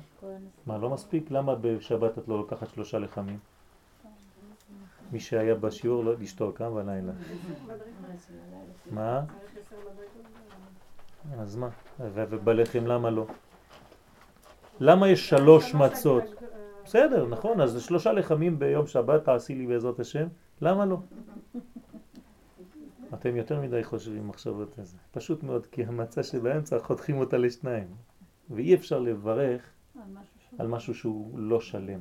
[0.66, 1.32] מה, לא מספיק?
[1.32, 3.40] למה בשבת את לא לוקחת שלושה לחמים?
[5.12, 7.12] מי שהיה בשיעור לא לשתוק, אה, בלילה.
[8.92, 9.22] מה?
[11.40, 11.70] אז מה?
[12.00, 13.26] ובלחם למה לא?
[14.80, 16.24] למה יש שלוש מצות?
[16.86, 20.28] בסדר, נכון, אז שלושה לחמים ביום שבת תעשי לי בעזרת השם,
[20.62, 20.98] למה לא?
[23.14, 24.98] אתם יותר מדי חושבים מחשבות על זה.
[25.12, 27.88] פשוט מאוד, כי המצה שבאמצע חותכים אותה לשניים.
[28.50, 29.62] ואי אפשר לברך
[30.58, 32.00] על משהו שהוא לא שלם.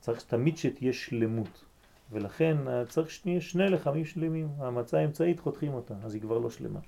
[0.00, 1.64] צריך תמיד שתהיה שלמות.
[2.10, 2.56] ולכן
[2.88, 4.48] צריך שני, שני לחמים שלמים.
[4.58, 6.80] המצה האמצעית חותכים אותה, אז היא כבר לא שלמה.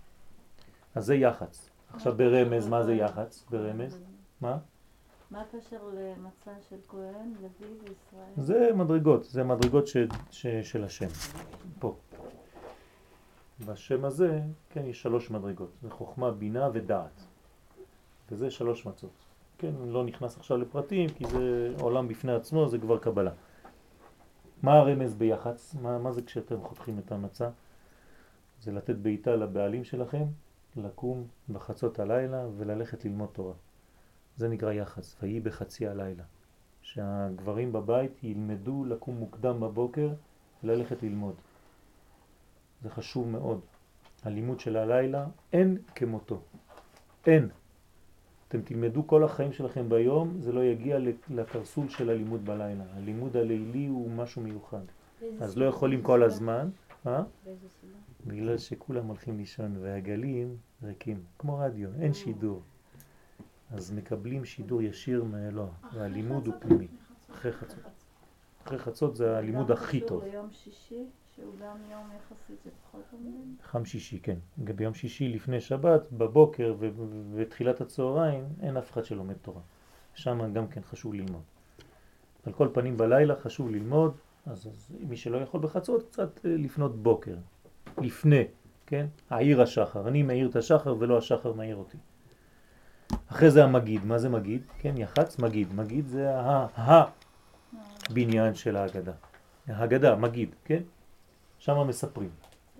[0.95, 1.71] אז זה יחץ.
[1.95, 3.45] עכשיו ברמז, מה זה יחץ?
[3.51, 3.99] ברמז?
[4.41, 4.59] מה?
[5.31, 8.33] מה הקשר למצע של כהן, לוי וישראל?
[8.37, 9.97] זה מדרגות, זה מדרגות ש,
[10.31, 11.09] ש, של השם,
[11.79, 11.97] פה.
[13.61, 14.41] בשם הזה,
[14.71, 17.25] כן, יש שלוש מדרגות, זה חוכמה, בינה ודעת.
[18.31, 19.11] וזה שלוש מצות.
[19.59, 23.31] כן, לא נכנס עכשיו לפרטים, כי זה עולם בפני עצמו, זה כבר קבלה.
[24.63, 25.75] מה הרמז ביחץ?
[25.83, 27.51] מה, מה זה כשאתם חותכים את המצה?
[28.61, 30.25] זה לתת בעיטה לבעלים שלכם,
[30.77, 33.55] לקום בחצות הלילה וללכת ללמוד תורה.
[34.37, 36.25] זה נקרא יחס, ויהי בחצי הלילה.
[36.83, 40.09] שהגברים בבית ילמדו לקום מוקדם בבוקר
[40.65, 41.35] וללכת ללמוד.
[42.85, 43.61] זה חשוב מאוד.
[44.23, 46.41] הלימוד של הלילה אין כמותו.
[47.27, 47.49] אין.
[48.49, 50.99] אתם תלמדו כל החיים שלכם ביום, זה לא יגיע
[51.31, 52.85] לקרסול של הלימוד בלילה.
[52.97, 54.85] הלימוד הלילי הוא משהו מיוחד.
[55.41, 56.69] אז לא יכולים כל הזמן.
[57.05, 57.25] מה?
[57.81, 57.99] סיבה?
[58.27, 62.63] בגלל שכולם הולכים לישון והגלים ריקים, כמו רדיו, אין שידור.
[63.71, 66.87] אז מקבלים שידור ישיר מאלוה, והלימוד הוא פנימי.
[67.31, 67.79] אחרי חצות.
[68.65, 70.25] אחרי חצות זה הלימוד הכי טוב.
[71.41, 73.57] גם ביום שישי, שהוא גם יום יחסית זה פחות אומרים.
[73.63, 74.37] חם שישי, כן.
[74.57, 79.61] ביום שישי לפני שבת, בבוקר ו- ו- ותחילת הצהריים, אין אף אחד שלומד תורה.
[80.15, 81.43] שם גם כן חשוב ללמוד.
[82.47, 84.17] על כל פנים בלילה חשוב ללמוד,
[84.47, 87.37] אז, אז מי שלא יכול בחצות, קצת אה, לפנות בוקר.
[87.99, 88.45] לפני,
[88.87, 89.07] כן?
[89.31, 90.09] העיר השחר.
[90.09, 91.99] אני מאיר את השחר ולא השחר מאיר אותי.
[93.27, 94.05] אחרי זה המגיד.
[94.05, 94.63] מה זה מגיד?
[94.79, 95.75] כן, יח"צ, מגיד.
[95.75, 96.31] מגיד זה
[96.77, 99.13] הבניין של ההגדה.
[99.69, 100.83] ההגדה, מגיד, כן?
[101.65, 102.31] שם מספרים.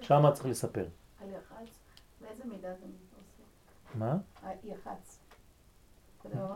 [0.01, 0.85] שם צריך לספר.
[1.21, 1.69] על יח"צ?
[2.21, 2.87] באיזה מידה זה
[3.19, 3.43] עושה?
[3.95, 4.17] מה?
[4.65, 5.19] יח"צ.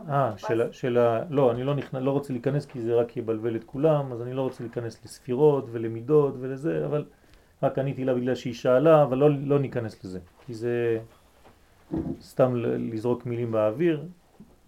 [0.09, 1.23] אה, של, של ה...
[1.29, 1.97] לא, אני לא, נכנ...
[1.97, 5.65] לא רוצה להיכנס כי זה רק יבלבל את כולם, אז אני לא רוצה להיכנס לספירות
[5.71, 7.05] ולמידות ולזה, אבל
[7.63, 10.99] רק עניתי לה בגלל שהיא שאלה, אבל לא, לא ניכנס לזה, כי זה
[12.21, 14.05] סתם לזרוק מילים באוויר,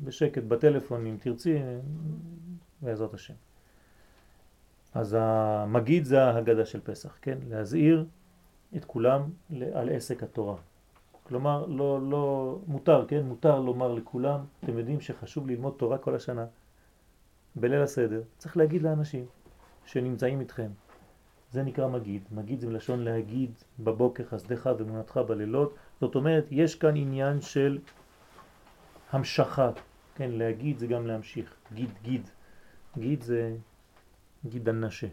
[0.01, 1.57] בשקט בטלפון אם תרצי,
[2.81, 3.33] בעזרת השם.
[4.93, 7.37] אז המגיד זה ההגדה של פסח, כן?
[7.49, 8.05] להזהיר
[8.77, 9.29] את כולם
[9.73, 10.55] על עסק התורה.
[11.23, 13.23] כלומר, לא, לא, מותר, כן?
[13.25, 16.45] מותר לומר לכולם, אתם יודעים שחשוב ללמוד תורה כל השנה,
[17.55, 18.21] בליל הסדר.
[18.37, 19.25] צריך להגיד לאנשים
[19.85, 20.71] שנמצאים איתכם.
[21.51, 22.23] זה נקרא מגיד.
[22.31, 25.75] מגיד זה מלשון להגיד בבוקר חסדך ומונתך בלילות.
[26.01, 27.79] זאת אומרת, יש כאן עניין של
[29.11, 29.71] המשכה.
[30.15, 31.55] כן, להגיד זה גם להמשיך.
[31.73, 32.29] גיד, גיד.
[32.97, 33.55] גיד זה
[34.45, 35.07] גיד הנשה.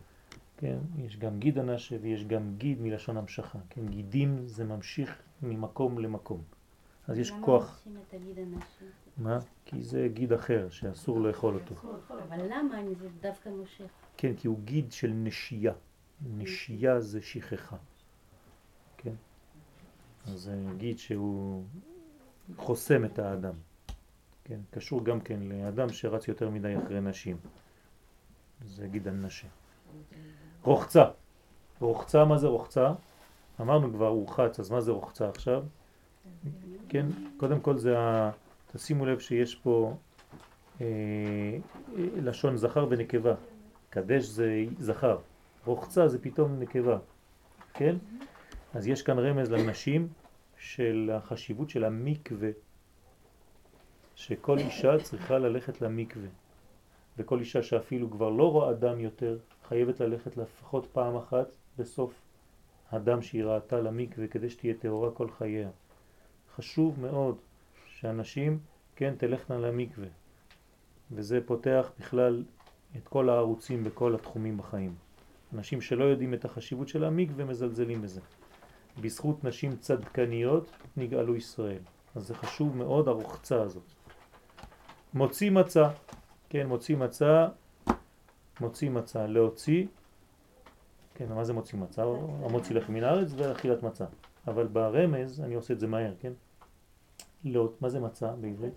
[0.56, 3.58] כן, יש גם גיד הנשה ויש גם גיד מלשון המשכה.
[3.70, 6.42] כן, גידים זה ממשיך ממקום למקום.
[7.08, 7.62] אז יש כוח.
[7.86, 8.84] למה עושים את הגיד הנשי?
[9.16, 9.38] מה?
[9.64, 11.74] כי זה גיד אחר שאסור לאכול אותו.
[12.28, 13.90] אבל למה זה דווקא מושך?
[14.16, 15.72] כן, כי הוא גיד של נשייה.
[16.36, 17.76] נשייה זה שכחה.
[18.96, 19.14] כן?
[20.26, 21.64] אז זה גיד שהוא
[22.56, 23.54] חוסם את האדם.
[24.44, 24.60] כן?
[24.70, 27.36] קשור גם כן לאדם שרץ יותר מדי אחרי נשים.
[28.64, 29.48] זה גיד הנשה.
[30.62, 31.04] רוחצה.
[31.80, 32.92] רוחצה, מה זה רוחצה?
[33.60, 35.64] אמרנו כבר רוחץ, אז מה זה רוחצה עכשיו?
[36.88, 37.06] כן,
[37.36, 38.30] קודם כל זה ה...
[38.72, 39.94] תשימו לב שיש פה
[40.80, 40.86] אה,
[41.96, 43.34] לשון זכר ונקבה.
[43.90, 45.18] קדש זה זכר,
[45.64, 46.98] רוחצה זה פתאום נקבה,
[47.74, 47.96] כן?
[48.74, 50.08] אז יש כאן רמז לנשים
[50.58, 52.48] של החשיבות של המקווה,
[54.14, 56.28] שכל אישה צריכה ללכת למקווה,
[57.18, 59.38] וכל אישה שאפילו כבר לא רואה דם יותר,
[59.68, 61.46] חייבת ללכת לפחות פעם אחת
[61.78, 62.14] בסוף
[62.90, 65.68] הדם שהיא ראתה למקווה כדי שתהיה טהורה כל חייה.
[66.56, 67.36] חשוב מאוד
[67.86, 68.58] שאנשים,
[68.96, 70.06] כן, תלכנה למקווה.
[71.10, 72.44] וזה פותח בכלל
[72.96, 74.94] את כל הערוצים בכל התחומים בחיים.
[75.54, 78.20] אנשים שלא יודעים את החשיבות של המקווה מזלזלים בזה.
[79.00, 81.82] בזכות נשים צדקניות נגאלו ישראל.
[82.14, 83.82] אז זה חשוב מאוד הרוחצה הזאת.
[85.14, 85.90] מוציא מצה,
[86.48, 87.48] כן, מוציא מצה,
[88.60, 89.86] מוציא מצה, להוציא,
[91.14, 92.02] כן, מה זה מוציא מצה?
[92.42, 94.04] המוציא לחם מן הארץ ואכילת מצה.
[94.46, 96.32] אבל ברמז, אני עושה את זה מהר, כן?
[97.44, 98.74] לא, מה זה מצה בעברית?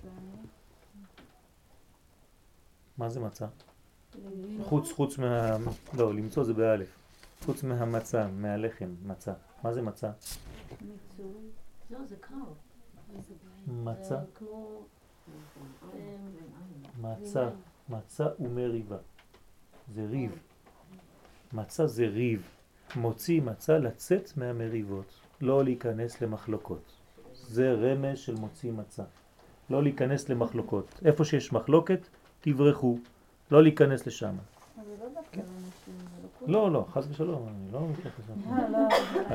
[2.97, 3.47] מה זה מצה?
[4.63, 5.57] חוץ, חוץ מה...
[5.97, 6.97] לא, למצוא זה באלף.
[7.45, 9.34] חוץ מהמצה, מהלחם, מצה.
[9.63, 10.11] מה זה מצה?
[12.32, 12.45] לא.
[13.67, 14.19] מצה?
[17.01, 17.49] מצה,
[17.89, 18.97] מצה ומריבה.
[19.93, 20.32] זה ריב.
[21.53, 22.47] מצה זה ריב.
[22.95, 26.91] מוציא מצה לצאת מהמריבות, לא להיכנס למחלוקות.
[27.34, 29.03] זה רמז של מוציא מצה.
[29.69, 30.99] לא להיכנס למחלוקות.
[31.05, 32.07] איפה שיש מחלוקת,
[32.41, 32.97] תברחו.
[33.51, 34.36] לא להיכנס לשם.
[34.86, 35.41] זה לא דווקא
[36.52, 36.66] לא.
[36.66, 38.52] לא, לא, חס ושלום, אני לא מתייחס לשם.
[38.54, 38.78] אה, לא.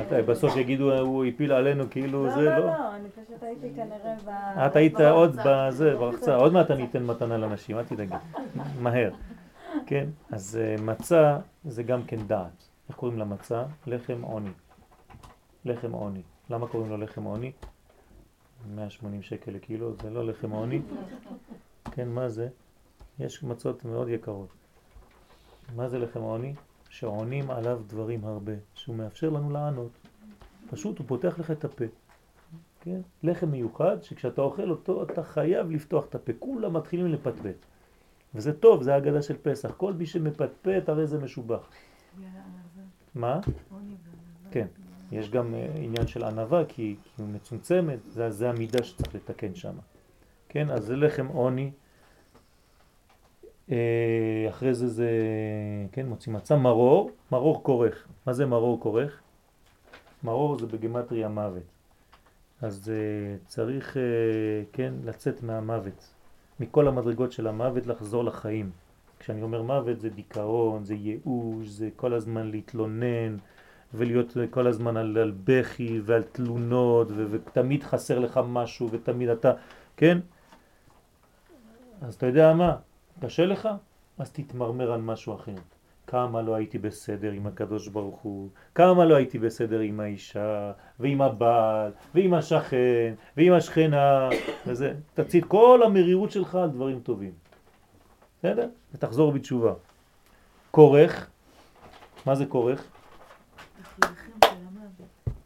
[0.00, 2.66] אתה- בסוף יגידו הוא הפיל עלינו כאילו זה, לא, לא, לא.
[2.66, 4.28] לא, אני פשוט הייתי כנראה ב...
[4.66, 5.00] את היית.
[5.00, 8.14] עוד בזה, ברחצה, עוד מעט אני אתן מתנה לנשים, אל תדאגי,
[8.80, 9.10] מהר.
[9.86, 12.64] כן, אז אה, מצה זה גם כן דעת.
[12.88, 13.64] איך קוראים למצה?
[13.86, 14.50] לחם עוני.
[15.64, 16.22] לחם עוני.
[16.50, 17.52] למה קוראים לו לחם עוני?
[18.74, 20.80] 180 שקל לקילו, זה לא לחם עוני.
[21.90, 22.48] כן, מה זה?
[23.18, 24.48] יש מצות מאוד יקרות.
[25.76, 26.54] מה זה לחם עוני?
[26.98, 29.90] שעונים עליו דברים הרבה, שהוא מאפשר לנו לענות.
[30.70, 31.84] פשוט הוא פותח לך את הפה.
[32.80, 33.00] כן?
[33.22, 37.66] לחם מיוחד שכשאתה אוכל אותו אתה חייב לפתוח את הפה, כולם מתחילים לפטפט.
[38.34, 39.74] וזה טוב, זה האגדה של פסח.
[39.76, 41.70] כל מי שמפטפט הרי זה משובח.
[43.14, 43.40] מה?
[44.50, 44.66] כן.
[45.12, 49.54] יש גם אה, עניין של ענבה כי, כי הוא מצומצמת, זה, זה המידה שצריך לתקן
[49.54, 49.74] שם.
[50.48, 51.70] כן, אז זה לחם עוני.
[53.70, 55.10] אה, אחרי זה זה,
[55.92, 58.06] כן, מוציא מצה, מרור, מרור כורך.
[58.26, 59.20] מה זה מרור כורך?
[60.24, 61.62] מרור זה בגמטריה מוות.
[62.62, 63.98] אז uh, צריך, uh,
[64.72, 66.14] כן, לצאת מהמוות.
[66.60, 68.70] מכל המדרגות של המוות לחזור לחיים.
[69.18, 73.36] כשאני אומר מוות זה דיכאון, זה ייאוש, זה כל הזמן להתלונן
[73.94, 79.52] ולהיות כל הזמן על, על בכי ועל תלונות ו, ותמיד חסר לך משהו ותמיד אתה,
[79.96, 80.18] כן?
[82.02, 82.76] אז אתה יודע מה?
[83.20, 83.68] קשה לך?
[84.18, 85.54] אז תתמרמר על משהו אחר.
[86.06, 91.22] כמה לא הייתי בסדר עם הקדוש ברוך הוא, כמה לא הייתי בסדר עם האישה, ועם
[91.22, 94.28] הבעל, ועם השכן, ועם השכנה,
[94.66, 97.32] וזה, תציל כל המרירות שלך על דברים טובים.
[98.38, 98.68] בסדר?
[98.94, 99.72] ותחזור בתשובה.
[100.70, 101.30] כורך,
[102.26, 102.84] מה זה כורך?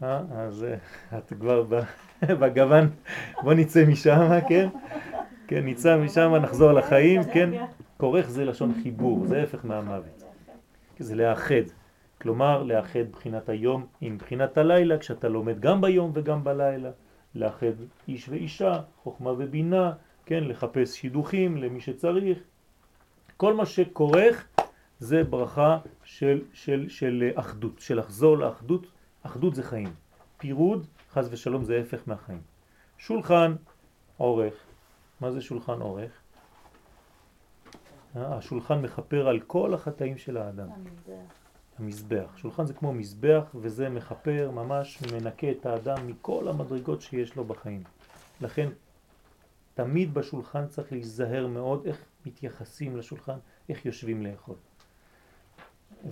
[0.02, 1.64] אה, אז אה, את כבר
[2.40, 2.90] בגוון,
[3.42, 4.68] בוא נצא משם, כן?
[5.50, 7.50] כן, נצא משם, נחזור לחיים, כן?
[7.96, 10.24] כורך זה לשון חיבור, זה הפך מהמוות.
[10.98, 11.66] זה לאחד.
[12.20, 16.90] כלומר, לאחד בחינת היום עם בחינת הלילה, כשאתה לומד גם ביום וגם בלילה.
[17.34, 17.72] לאחד
[18.08, 19.92] איש ואישה, חוכמה ובינה,
[20.26, 22.38] כן, לחפש שידוכים למי שצריך.
[23.36, 24.46] כל מה שכורך
[24.98, 28.86] זה ברכה של, של, של אחדות, של לחזור לאחדות.
[29.22, 29.92] אחדות זה חיים.
[30.38, 32.40] פירוד, חז ושלום, זה הפך מהחיים.
[32.98, 33.54] שולחן
[34.16, 34.69] עורך.
[35.20, 36.12] מה זה שולחן עורך?
[38.16, 40.68] אה, השולחן מחפר על כל החטאים של האדם.
[41.78, 42.36] המזבח.
[42.36, 47.82] שולחן זה כמו מזבח וזה מחפר, ממש מנקה את האדם מכל המדרגות שיש לו בחיים.
[48.40, 48.68] לכן
[49.74, 54.56] תמיד בשולחן צריך להיזהר מאוד איך מתייחסים לשולחן, איך יושבים לאכול.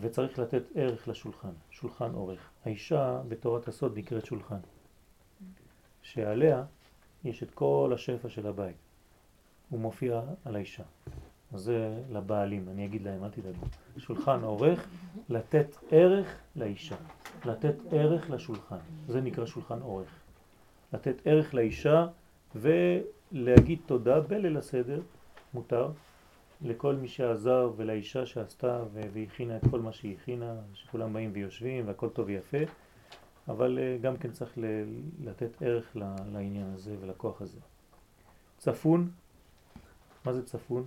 [0.00, 2.50] וצריך לתת ערך לשולחן, שולחן אורך.
[2.64, 4.60] האישה בתורת הסוד נקראת שולחן,
[6.02, 6.64] שעליה
[7.24, 8.87] יש את כל השפע של הבית.
[9.70, 10.82] הוא מופיע על האישה.
[11.54, 13.66] זה לבעלים, אני אגיד להם, אל תדאגו.
[13.96, 14.88] שולחן עורך,
[15.28, 16.96] לתת ערך לאישה,
[17.44, 18.78] לתת ערך לשולחן.
[19.08, 20.08] זה נקרא שולחן עורך.
[20.92, 22.06] לתת ערך לאישה
[22.54, 25.00] ולהגיד תודה בליל הסדר,
[25.54, 25.90] מותר,
[26.62, 32.08] לכל מי שעזר ולאישה שעשתה והכינה את כל מה שהיא הכינה, שכולם באים ויושבים והכל
[32.08, 32.58] טוב ויפה,
[33.48, 34.58] אבל אה, גם כן צריך
[35.20, 35.96] לתת ערך
[36.32, 37.60] לעניין הזה ולכוח הזה.
[38.58, 39.10] צפון,
[40.28, 40.86] מה זה צפון?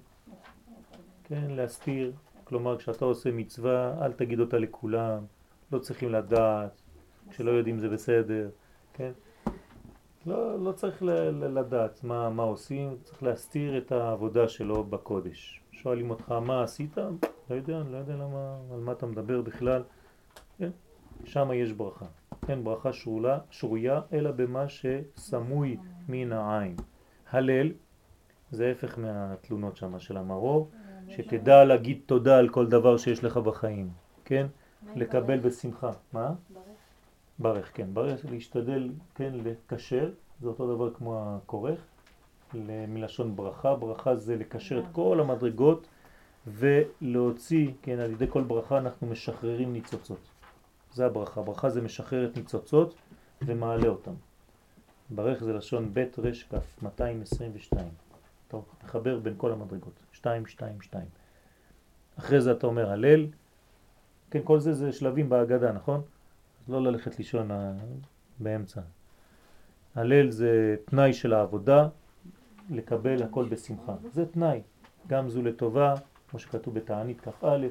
[1.24, 2.12] כן, להסתיר,
[2.44, 5.26] כלומר כשאתה עושה מצווה אל תגיד אותה לכולם,
[5.72, 6.82] לא צריכים לדעת,
[7.30, 8.50] כשלא יודעים זה בסדר,
[8.94, 9.12] כן?
[10.26, 15.62] לא, לא צריך לדעת מה, מה עושים, צריך להסתיר את העבודה שלו בקודש.
[15.72, 16.98] שואלים אותך מה עשית?
[17.50, 19.84] לא יודע, לא יודע למה, על מה אתה מדבר בכלל.
[20.58, 20.70] כן?
[21.26, 22.06] שם יש ברכה.
[22.48, 25.78] כן, ברכה שרולה, שרויה, אלא במה שסמוי
[26.08, 26.76] מן העין.
[27.30, 27.72] הלל,
[28.52, 30.70] זה הפך מהתלונות שם של המרור,
[31.08, 33.90] שתדע להגיד תודה על כל דבר שיש לך בחיים,
[34.26, 34.48] כן?
[34.96, 35.92] לקבל בשמחה.
[36.14, 36.34] מה?
[36.50, 36.64] ברך.
[37.40, 37.88] ברך, כן.
[37.94, 40.12] ברך, להשתדל, כן, לקשר,
[40.42, 41.80] זה אותו דבר כמו הכורך,
[42.88, 43.76] מלשון ברכה.
[43.76, 45.88] ברכה זה לקשר את כל המדרגות
[46.48, 50.28] ולהוציא, כן, על ידי כל ברכה אנחנו משחררים ניצוצות.
[50.94, 51.42] זה הברכה.
[51.42, 52.96] ברכה זה משחרר את ניצוצות
[53.42, 54.14] ומעלה אותם.
[55.10, 58.01] ברך זה לשון בית רש כף, 222.
[58.52, 59.94] טוב, מחבר בין כל המדרגות.
[60.12, 61.08] שתיים, שתיים, שתיים.
[62.20, 63.28] אחרי זה אתה אומר הלל,
[64.32, 66.02] כן, כל זה זה שלבים בהגדה, נכון?
[66.64, 67.72] אז לא ללכת לישון אה,
[68.40, 68.82] באמצע.
[69.96, 71.88] הלל זה תנאי של העבודה,
[72.70, 73.96] לקבל הכל בשמחה.
[74.14, 74.62] זה תנאי,
[75.08, 75.94] גם זו לטובה,
[76.30, 77.68] כמו שכתוב בתענית כ"א,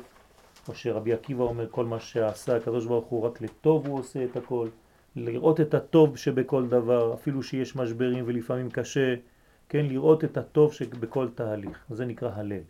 [0.68, 4.36] או שרבי עקיבא אומר כל מה שעשה הקדוש ברוך הוא רק לטוב הוא עושה את
[4.36, 4.68] הכל,
[5.16, 9.14] לראות את הטוב שבכל דבר, אפילו שיש משברים ולפעמים קשה,
[9.70, 12.62] כן, לראות את הטוב שבכל תהליך, זה נקרא הלל.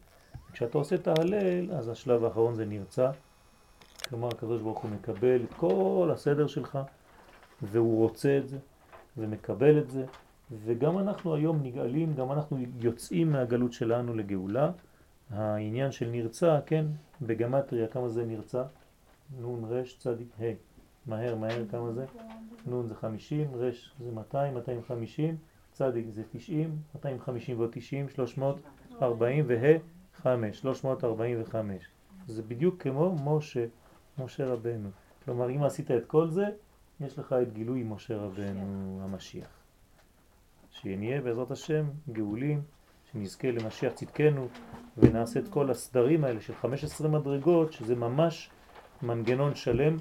[0.52, 3.10] כשאתה עושה את ההלל, אז השלב האחרון זה נרצה,
[4.08, 6.78] כלומר הקדוש ברוך הוא מקבל את כל הסדר שלך,
[7.62, 8.58] והוא רוצה את זה,
[9.16, 10.04] ומקבל את זה,
[10.64, 14.70] וגם אנחנו היום נגאלים, גם אנחנו יוצאים מהגלות שלנו לגאולה.
[15.30, 16.86] העניין של נרצה, כן,
[17.22, 18.62] בגמטריה כמה זה נרצה?
[19.38, 20.44] נון רש צדיק ה',
[21.06, 22.04] מהר מהר כמה זה?
[22.66, 25.36] נון זה 50, רש זה 200, 250,
[25.80, 29.72] צדיק זה 90, 250 ועוד 90, 340 וה
[30.14, 31.84] 5, 345.
[32.26, 33.66] זה בדיוק כמו משה,
[34.18, 34.88] משה רבנו.
[35.24, 36.44] כלומר, אם עשית את כל זה,
[37.00, 39.48] יש לך את גילוי משה רבנו המשיח.
[40.70, 42.62] שנהיה בעזרת השם גאולים,
[43.12, 44.48] שנזכה למשיח צדקנו
[44.98, 48.50] ונעשה את כל הסדרים האלה של 15 מדרגות, שזה ממש
[49.02, 49.96] מנגנון שלם.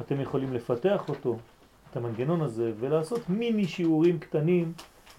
[0.00, 1.36] אתם יכולים לפתח אותו,
[1.90, 4.72] את המנגנון הזה, ולעשות מיני שיעורים קטנים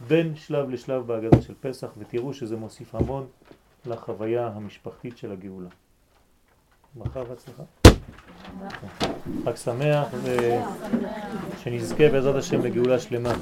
[0.07, 3.27] בין שלב לשלב בהגדה של פסח, ותראו שזה מוסיף המון
[3.85, 5.69] לחוויה המשפחתית של הגאולה.
[6.95, 7.63] ברכה והצלחה.
[9.45, 10.07] חג שמח,
[11.53, 13.33] ושנזכה בעזרת השם לגאולה שלמה.